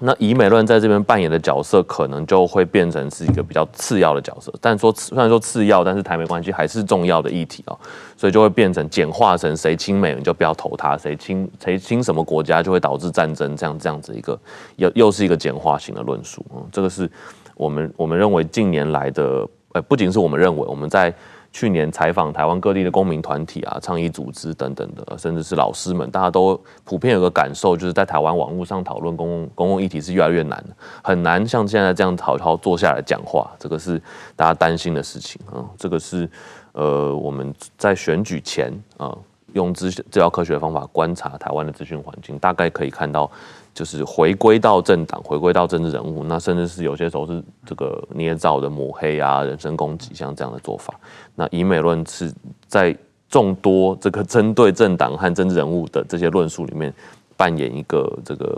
[0.00, 4.52] 那以美论在这边扮演的角色，可能就会变成是一个比较次要的角色。
[4.60, 7.78] 但说虽然说次要，但是台美关系还是重要的议题哦，
[8.16, 14.38] 所以就会变成简化成谁亲美你就不要投他，谁亲谁亲什么国家就会导致战争，这样这样子一个
[14.76, 16.44] 又又是一个简化型的论述。
[16.54, 17.08] 嗯，这个是
[17.54, 21.14] 我们我们认为近年来的，呃，不仅是我们认为我们在。
[21.54, 30.62] 去年采访台湾各地的公民团体啊、倡议组织等等的，甚至是老师们，大家都普遍有个感受，就是在台湾网络上讨论公共公共议题是越来越难，
[31.04, 34.02] 很难像现在这样好好坐下来讲话，这个是
[34.34, 35.64] 大家担心的事情啊。
[35.78, 36.28] 这个是
[36.72, 39.16] 呃我们在选举前啊，
[39.54, 43.28] 用资资料科学的方法观察台湾的资讯环境，大概可以看到。
[43.74, 50.94] 就是回归到政党，回归到政治人物，那甚至是有些时候是这个捏造的抹黑啊、人身攻击，像这样的做法。
[51.34, 52.32] 那以美论是
[52.68, 52.96] 在
[53.28, 56.94] 众多这个针对政党和政治人物的这些论述里面，
[57.36, 58.56] 扮演一个这个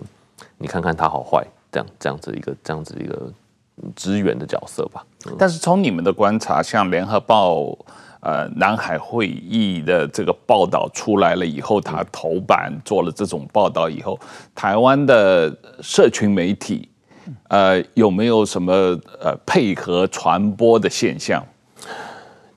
[0.59, 1.43] 你看看他好坏
[1.73, 3.33] 这样这样子一个这样子一个
[3.95, 5.03] 支援的角色吧。
[5.39, 7.75] 但是从你们的观察，像联合报。
[8.21, 14.19] 呃，南海会议的这个报道出来了以后，他头版做了这种报道以后，
[14.55, 16.89] 台湾的社群媒体，
[17.49, 18.73] 呃，有没有什么
[19.21, 21.45] 呃配合传播的现象？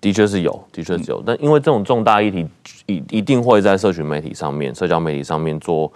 [0.01, 1.21] 的确是有，的确是有。
[1.23, 2.47] 但因为这种重大议题，
[2.87, 5.91] 一一定会在社群媒体上面、社交媒体上面做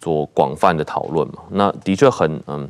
[0.00, 1.34] 做广泛的讨论嘛。
[1.50, 2.68] 那的确很嗯，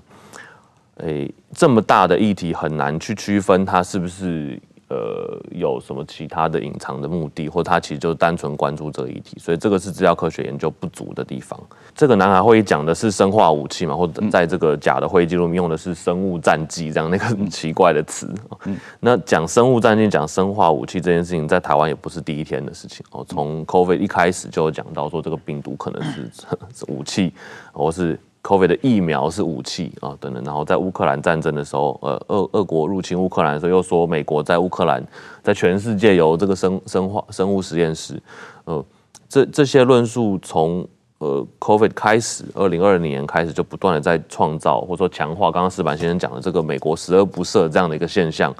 [0.96, 4.60] 诶，这么大的议题很难去区分它是不是。
[4.92, 11.58] 呃，有什么其他的隐藏的目的，或他其实就单纯关注这个议题，所以这个是资料科学研究不足的地方。
[11.94, 18.30] 这个南海会议讲的是生化武器嘛，或者在这个假的会议记录里用的是生物战剂这样那个很奇怪的词。
[18.66, 23.24] 嗯，那讲生物战剂、讲生化武器这件事情，在台湾也不是第一天的事情哦。
[23.26, 26.30] 从 COVID 一开始就有讲到说，这个病毒可能是
[26.74, 27.32] 是 武器，
[27.72, 28.20] 或是。
[28.42, 30.42] COVID 的疫苗是武器啊，等等。
[30.42, 35.02] 然后在乌克兰战争的时候，呃，俄俄国入侵乌克兰的时候，又说美国在乌克兰，
[35.44, 38.20] 在全世界有这个生生化生物实验室。
[38.64, 38.84] 呃，
[39.28, 40.84] 这这些论述从
[41.18, 48.52] 呃 COVID 开始，二零二零年开始就不断的在创造或者说强化刚刚石板先生讲的这个美国十恶不赦这样的一个现象，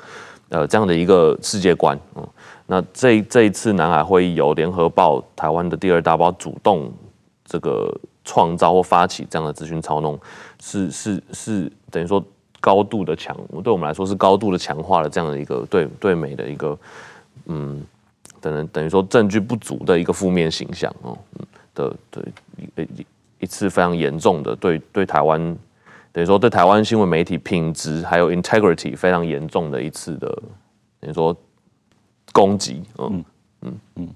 [0.50, 1.98] 呃，这样的一个世界观。
[2.14, 2.24] 嗯，
[2.66, 6.88] 那这这一次南海会议由联合报台湾的第二大报主动
[7.44, 7.92] 这个。
[8.24, 10.18] 创造或发起这样的资讯操弄，
[10.60, 12.24] 是是是等于说
[12.60, 16.78] 高度的强，对我们来说是高度的强化了这样的一个对对美的一个
[17.46, 17.84] 嗯，
[18.40, 21.18] 等等等于说证据不足的一个负面形象哦，
[21.74, 22.24] 的对
[22.86, 23.06] 一
[23.40, 25.40] 一次非常严重的对对台湾
[26.12, 30.28] 等于说对台湾新闻媒体品质还有 integrity 非常严重的一次的
[31.00, 31.36] 等于说
[32.32, 33.24] 攻击，嗯
[33.62, 34.08] 嗯嗯，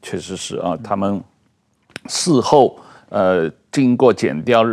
[0.00, 1.22] 确实是啊，他们
[2.06, 2.78] 事后。
[3.10, 4.64] 呃，经过检调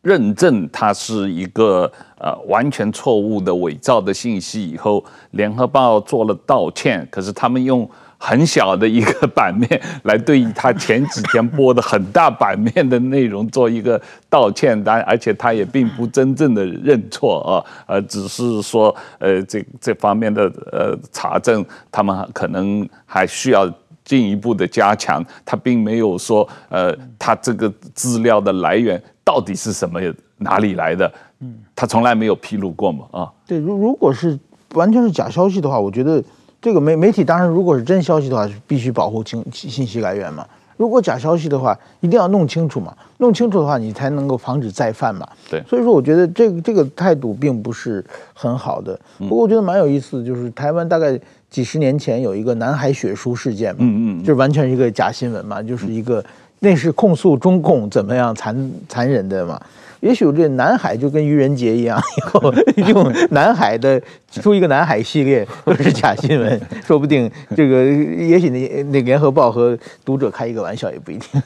[0.00, 23.72] 认证，它是一个呃完全错误的伪造的信息以后，联合报做了道歉，可是他们用很小的一个版面来对于他前几天播的很大版面的内容做一个道歉，但而且他也并不真正的认错啊，呃，只是说呃这这方面的呃查证，他们可能还需要。
[24.04, 30.00] 进一步的加强，他并没有说，呃，他这个资料的来源到底是什么，
[30.38, 31.10] 哪里来的？
[31.40, 34.38] 嗯，他从来没有披露过嘛，啊，对，如如果是
[34.74, 36.22] 完全是假消息的话，我觉得
[36.60, 40.46] 这个媒媒体当然，如果是真消息的话，是必须保护清信息来源嘛。
[40.76, 45.28] 如果假消息的话，一定要弄清楚嘛，弄清楚的话，你才能够防止再犯嘛。
[45.48, 48.98] 对，所以说我觉得这个这个态度并不是很好的。
[49.18, 51.20] 不过我觉得蛮有意思的，就是台湾大概。
[51.52, 56.24] 几十年前有一个南海血书事件嘛，嗯嗯，就完全是一个假新闻嘛，就是一个
[56.60, 59.60] 那是控诉中共怎么样残残忍的嘛。
[60.02, 62.52] 也许这南海就跟愚人节一样， 以后
[62.88, 71.40] 用南海的出一个南海系列都是假新闻， 说不定这个也许那那联合报和读者开一个玩笑也不一定。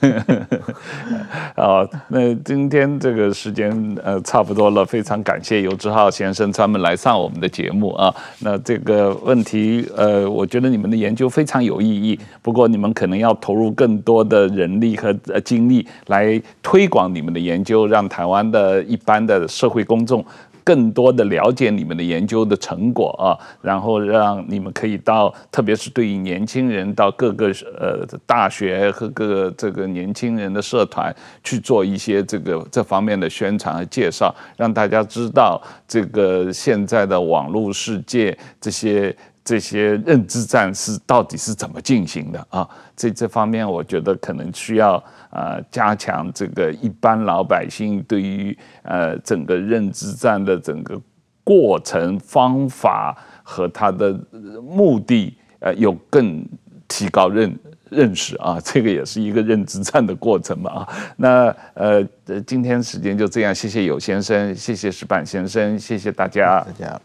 [1.55, 3.71] 好，那今天这个时间
[4.03, 8.15] 呃差不多了，非常感谢游志浩先生专门来上我们的节目啊。
[8.39, 18.46] 那这个问题呃，我觉得你们的研究非常有意义，不过你们可能要投入更多的人力和呃精力来推广你们的研究，让台湾。
[18.51, 20.25] 的一般的社会公众
[20.65, 39.17] 更多的了解你们的研究的成果啊，然后让你们可以到，特别是对于年轻人，到各个呃大学和各个这个年轻人的社团去做一些这个这方面的宣传和介绍，让大家知道这个现在的网络世界这些。
[39.47, 42.69] 这些认知战是到底是怎么进行的啊？
[42.97, 51.01] 这这方面，我觉得可能需要呃加强这个一般老百姓对于呃整个认知战的整个
[51.45, 54.19] 过程方法和它的
[54.61, 56.45] 目的呃有更
[56.89, 57.57] 提高认
[57.89, 60.89] 认识啊，这个也是一个认知战的过程嘛啊。
[61.17, 62.05] 那呃
[62.45, 67.01] 今天时间就这样，谢谢有先生，谢谢石板先生，谢谢大家，大家。